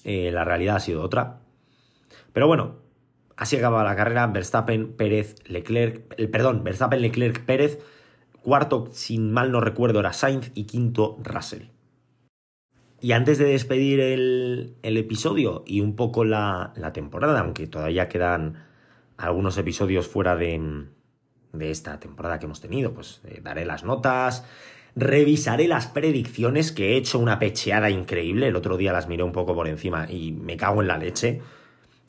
Eh, 0.04 0.30
la 0.32 0.44
realidad 0.44 0.76
ha 0.76 0.80
sido 0.80 1.02
otra. 1.02 1.40
Pero 2.32 2.46
bueno, 2.46 2.76
así 3.36 3.56
acaba 3.56 3.84
la 3.84 3.96
carrera. 3.96 4.26
Verstappen, 4.26 4.94
Pérez, 4.94 5.36
Leclerc, 5.46 6.14
el, 6.16 6.28
perdón, 6.28 6.64
Verstappen, 6.64 7.00
Leclerc, 7.00 7.44
Pérez 7.44 7.78
Cuarto, 8.42 8.88
sin 8.92 9.32
mal 9.32 9.52
no 9.52 9.60
recuerdo, 9.60 10.00
era 10.00 10.12
Sainz 10.12 10.52
y 10.54 10.64
quinto, 10.64 11.18
Russell. 11.22 11.64
Y 13.00 13.12
antes 13.12 13.38
de 13.38 13.44
despedir 13.44 14.00
el, 14.00 14.76
episodio 14.82 15.62
y 15.66 15.80
un 15.80 15.94
poco 15.94 16.24
la, 16.24 16.72
temporada, 16.92 17.40
aunque 17.40 17.66
todavía 17.66 18.08
quedan 18.08 18.64
algunos 19.16 19.56
episodios 19.56 20.08
fuera 20.08 20.34
de, 20.34 20.86
esta 21.60 22.00
temporada 22.00 22.38
que 22.38 22.46
hemos 22.46 22.60
tenido, 22.60 22.92
pues 22.92 23.20
eh, 23.24 23.40
daré 23.42 23.64
las 23.64 23.84
notas, 23.84 24.44
revisaré 24.96 25.68
las 25.68 25.86
predicciones, 25.86 26.72
que 26.72 26.92
he 26.92 26.96
hecho 26.96 27.20
una 27.20 27.38
pecheada 27.38 27.88
increíble, 27.90 28.48
el 28.48 28.56
otro 28.56 28.76
día 28.76 28.92
las 28.92 29.06
miré 29.08 29.22
un 29.22 29.32
poco 29.32 29.54
por 29.54 29.68
encima 29.68 30.10
y 30.10 30.32
me 30.32 30.56
cago 30.56 30.82
en 30.82 30.88
la 30.88 30.98
leche, 30.98 31.40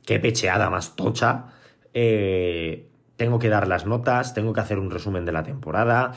qué 0.05 0.19
pecheada 0.19 0.71
más 0.71 0.95
tocha. 0.95 1.45
Eh, 1.93 2.87
tengo 3.15 3.37
que 3.37 3.49
dar 3.49 3.67
las 3.67 3.85
notas, 3.85 4.33
tengo 4.33 4.53
que 4.53 4.61
hacer 4.61 4.79
un 4.79 4.89
resumen 4.89 5.25
de 5.25 5.33
la 5.33 5.43
temporada. 5.43 6.13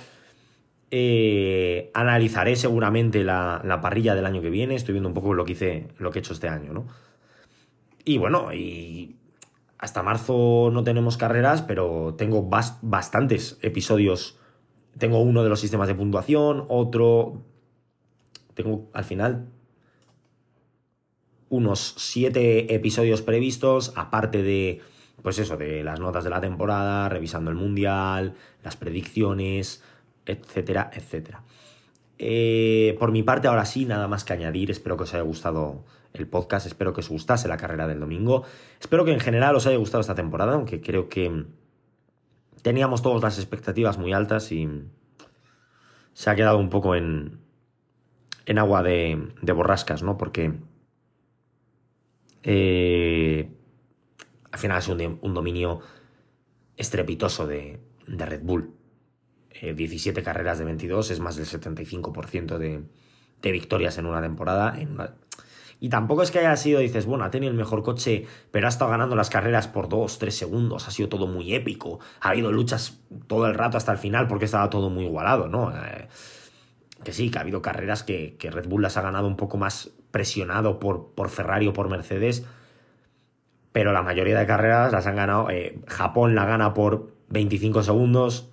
Eh, 0.94 1.90
analizaré 1.94 2.54
seguramente 2.54 3.24
la, 3.24 3.78
parrilla 3.80 4.14
del 4.14 4.26
año 4.26 4.42
que 4.42 4.50
viene. 4.50 4.74
Estoy 4.74 4.92
viendo 4.92 5.08
un 5.08 5.14
poco 5.14 5.32
lo 5.32 5.46
que 5.46 5.52
hice, 5.52 5.88
lo 5.96 6.10
que 6.10 6.18
he 6.18 6.20
hecho 6.20 6.34
este 6.34 6.48
año, 6.48 6.74
¿no? 6.74 6.86
Y 8.04 8.18
bueno, 8.18 8.52
y 8.52 9.16
hasta 9.78 10.02
marzo 10.02 10.68
no 10.70 10.84
tenemos 10.84 11.16
carreras, 11.16 11.62
pero 11.62 12.14
tengo 12.18 12.46
bastantes 12.82 13.58
episodios. 13.62 14.38
Tengo 14.98 15.22
uno 15.22 15.42
de 15.42 15.48
los 15.48 15.60
sistemas 15.60 15.88
de 15.88 15.94
puntuación, 15.94 16.66
otro. 16.68 17.42
Tengo 18.52 18.90
al 18.92 19.04
final 19.04 19.48
unos 21.48 21.94
siete 21.96 22.74
episodios 22.74 23.22
previstos, 23.22 23.94
aparte 23.96 24.42
de 24.42 24.82
pues 25.22 25.38
eso, 25.38 25.56
de 25.56 25.84
las 25.84 26.00
notas 26.00 26.24
de 26.24 26.30
la 26.30 26.40
temporada, 26.40 27.08
revisando 27.08 27.50
el 27.50 27.56
mundial, 27.56 28.34
las 28.62 28.76
predicciones, 28.76 29.82
etcétera, 30.26 30.90
etcétera. 30.92 31.42
Eh, 32.18 32.96
por 32.98 33.10
mi 33.10 33.22
parte, 33.22 33.48
ahora 33.48 33.64
sí, 33.64 33.84
nada 33.84 34.08
más 34.08 34.24
que 34.24 34.32
añadir. 34.32 34.70
Espero 34.70 34.96
que 34.96 35.04
os 35.04 35.14
haya 35.14 35.22
gustado 35.22 35.84
el 36.12 36.26
podcast, 36.28 36.66
espero 36.66 36.92
que 36.92 37.00
os 37.00 37.08
gustase 37.08 37.48
la 37.48 37.56
carrera 37.56 37.86
del 37.86 38.00
domingo. 38.00 38.44
Espero 38.80 39.04
que 39.04 39.12
en 39.12 39.20
general 39.20 39.56
os 39.56 39.66
haya 39.66 39.78
gustado 39.78 40.00
esta 40.00 40.14
temporada, 40.14 40.54
aunque 40.54 40.80
creo 40.80 41.08
que 41.08 41.46
teníamos 42.62 43.02
todas 43.02 43.22
las 43.22 43.38
expectativas 43.38 43.98
muy 43.98 44.12
altas 44.12 44.52
y 44.52 44.68
se 46.12 46.30
ha 46.30 46.36
quedado 46.36 46.58
un 46.58 46.70
poco 46.70 46.94
en, 46.94 47.40
en 48.46 48.58
agua 48.58 48.82
de, 48.82 49.32
de 49.40 49.52
borrascas, 49.52 50.02
¿no? 50.02 50.18
Porque 50.18 50.52
eh, 52.42 53.48
al 54.50 54.58
final 54.58 54.78
es 54.78 54.88
un, 54.88 55.34
dominio 55.34 55.80
estrepitoso 56.76 57.46
de, 57.46 57.80
Red 58.06 58.42
Bull. 58.42 58.74
17 59.60 60.18
eh, 60.18 60.22
carreras 60.22 60.58
de 60.58 60.64
22 60.64 61.10
es 61.10 61.20
más 61.20 61.36
del 61.36 61.46
75% 61.46 62.58
de, 62.58 62.82
de, 63.42 63.52
victorias 63.52 63.98
en 63.98 64.06
una 64.06 64.20
temporada. 64.20 64.76
Y 65.80 65.88
tampoco 65.88 66.22
es 66.22 66.30
que 66.30 66.38
haya 66.38 66.56
sido, 66.56 66.78
dices, 66.78 67.06
bueno, 67.06 67.24
ha 67.24 67.30
tenido 67.30 67.50
el 67.50 67.58
mejor 67.58 67.82
coche, 67.82 68.26
pero 68.52 68.66
ha 68.66 68.68
estado 68.68 68.90
ganando 68.92 69.16
las 69.16 69.30
carreras 69.30 69.66
por 69.66 69.88
2, 69.88 70.18
3 70.18 70.32
segundos, 70.32 70.86
ha 70.86 70.92
sido 70.92 71.08
todo 71.08 71.26
muy 71.26 71.54
épico, 71.54 71.98
ha 72.20 72.28
habido 72.30 72.52
luchas 72.52 73.00
todo 73.26 73.46
el 73.46 73.54
rato 73.54 73.76
hasta 73.76 73.90
el 73.90 73.98
final 73.98 74.28
porque 74.28 74.44
estaba 74.44 74.70
todo 74.70 74.90
muy 74.90 75.06
igualado, 75.06 75.48
¿no? 75.48 75.76
Eh, 75.76 76.06
que 77.02 77.12
sí, 77.12 77.32
que 77.32 77.38
ha 77.38 77.40
habido 77.40 77.62
carreras 77.62 78.04
que, 78.04 78.36
Red 78.40 78.68
Bull 78.68 78.82
las 78.82 78.96
ha 78.96 79.02
ganado 79.02 79.26
un 79.26 79.36
poco 79.36 79.56
más 79.56 79.90
presionado 80.12 80.78
por, 80.78 81.14
por 81.14 81.30
Ferrari 81.30 81.66
o 81.66 81.72
por 81.72 81.88
Mercedes, 81.88 82.46
pero 83.72 83.92
la 83.92 84.02
mayoría 84.02 84.38
de 84.38 84.46
carreras 84.46 84.92
las 84.92 85.06
han 85.08 85.16
ganado. 85.16 85.50
Eh, 85.50 85.80
Japón 85.88 86.36
la 86.36 86.44
gana 86.44 86.74
por 86.74 87.12
25 87.30 87.82
segundos. 87.82 88.51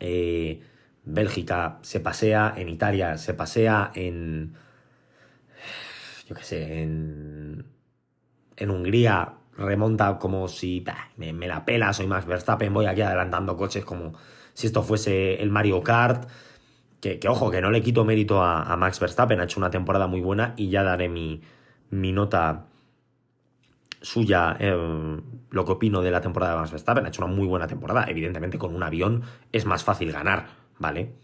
Eh, 0.00 0.60
Bélgica 1.04 1.78
se 1.82 2.00
pasea, 2.00 2.54
en 2.56 2.68
Italia 2.68 3.16
se 3.18 3.34
pasea, 3.34 3.90
en. 3.94 4.54
yo 6.28 6.34
qué 6.34 6.42
sé, 6.42 6.82
en, 6.82 7.66
en 8.56 8.70
Hungría 8.70 9.34
remonta 9.56 10.18
como 10.18 10.48
si 10.48 10.84
me, 11.16 11.46
la 11.46 11.64
pela, 11.64 11.92
soy 11.92 12.06
Max 12.06 12.26
Verstappen, 12.26 12.72
voy 12.72 12.86
aquí 12.86 13.02
adelantando 13.02 13.56
coches 13.56 13.84
como 13.84 14.14
si 14.54 14.66
esto 14.66 14.82
fuese 14.82 15.42
el 15.42 15.50
Mario 15.50 15.82
Kart. 15.82 16.28
Que, 17.00 17.18
ojo, 17.28 17.50
que 17.50 17.62
no 17.62 17.70
le 17.70 17.82
quito 17.82 18.04
mérito 18.04 18.42
a, 18.42 18.76
Max 18.76 19.00
Verstappen, 19.00 19.40
ha 19.40 19.44
hecho 19.44 19.58
una 19.58 19.70
temporada 19.70 20.06
muy 20.06 20.20
buena 20.20 20.52
y 20.58 20.68
ya 20.68 20.82
daré 20.82 21.08
mi, 21.08 21.40
mi 21.88 22.12
nota 22.12 22.66
suya, 24.00 24.56
eh, 24.58 24.74
lo 25.50 25.64
que 25.64 25.72
opino 25.72 26.02
de 26.02 26.10
la 26.10 26.20
temporada 26.20 26.52
de 26.52 26.58
Max 26.58 26.70
Verstappen. 26.70 27.04
Ha 27.04 27.08
hecho 27.08 27.24
una 27.24 27.34
muy 27.34 27.46
buena 27.46 27.66
temporada. 27.66 28.06
Evidentemente, 28.08 28.58
con 28.58 28.74
un 28.74 28.82
avión 28.82 29.22
es 29.52 29.66
más 29.66 29.84
fácil 29.84 30.12
ganar, 30.12 30.48
¿vale? 30.78 31.14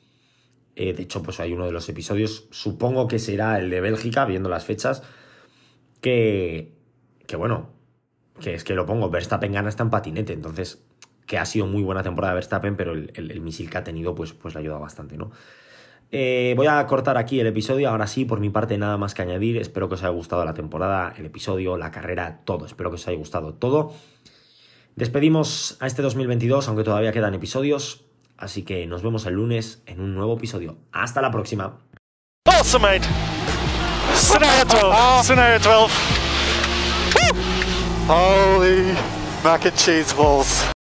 Eh, 0.77 0.93
de 0.93 1.03
hecho, 1.03 1.23
pues 1.23 1.41
hay 1.41 1.53
uno 1.53 1.65
de 1.65 1.73
los 1.73 1.89
episodios, 1.89 2.49
supongo 2.51 3.09
que 3.09 3.19
será 3.19 3.59
el 3.59 3.71
de 3.71 3.81
Bélgica, 3.81 4.27
viendo 4.27 4.51
las 4.51 4.67
fechas, 4.67 5.03
que, 6.03 6.77
que 7.27 7.37
bueno, 7.37 7.71
que 8.41 8.55
es 8.55 8.65
que 8.65 8.75
lo 8.75 8.85
pongo, 8.85 9.09
Verstappen 9.09 9.53
gana 9.53 9.69
hasta 9.69 9.83
en 9.83 9.91
patinete, 9.91 10.35
entonces 10.35 10.85
que 11.27 11.39
ha 11.39 11.45
sido 11.45 11.67
muy 11.67 11.83
buena 11.83 12.03
temporada 12.03 12.35
de 12.35 12.37
Verstappen, 12.37 12.77
pero 12.77 12.93
el, 12.93 13.41
misil 13.41 13.69
que 13.71 13.79
ha 13.79 13.85
tenido 13.85 14.15
pues, 14.15 14.33
pues 14.33 14.55
le 14.55 14.59
ha 14.59 14.61
ayudado 14.61 14.81
bastante, 14.81 15.17
¿no? 15.17 15.33
Eh, 16.13 16.55
voy 16.57 16.67
a 16.67 16.87
cortar 16.87 17.17
aquí 17.19 17.41
el 17.41 17.47
episodio, 17.47 17.91
ahora 17.91 18.07
sí, 18.07 18.25
por 18.25 18.41
mi 18.41 18.51
parte 18.51 18.79
nada 18.79 18.97
más 18.97 19.15
que 19.15 19.23
añadir, 19.23 19.57
espero 19.57 19.89
que 19.89 19.95
os 19.95 20.03
haya 20.03 20.11
gustado 20.11 20.45
la 20.45 20.55
temporada, 20.55 21.13
el 21.17 21.27
episodio, 21.27 21.77
la 21.77 21.91
carrera, 21.91 22.43
todo, 22.45 22.67
espero 22.67 22.91
que 22.91 22.95
os 22.95 23.09
haya 23.09 23.19
gustado 23.19 23.55
todo. 23.55 23.93
Despedimos 24.95 25.77
a 25.81 25.87
este 25.87 26.03
2022, 26.03 26.69
aunque 26.69 26.85
todavía 26.85 27.13
quedan 27.13 27.35
episodios, 27.35 28.05
así 28.39 28.63
que 28.63 28.87
nos 28.87 29.03
vemos 29.03 29.27
el 29.27 29.35
lunes 29.35 29.83
en 29.87 30.01
un 30.01 30.15
nuevo 30.15 30.37
episodio. 30.37 30.79
Hasta 30.93 31.21
la 31.21 31.31
próxima. 31.31 31.81
Awesome, 32.47 33.01
Scenario 34.15 35.59
12. 35.59 35.93
Holy 38.09 38.95
mac 39.43 39.67
and 39.67 39.77
cheese 39.77 40.13
balls. 40.15 40.76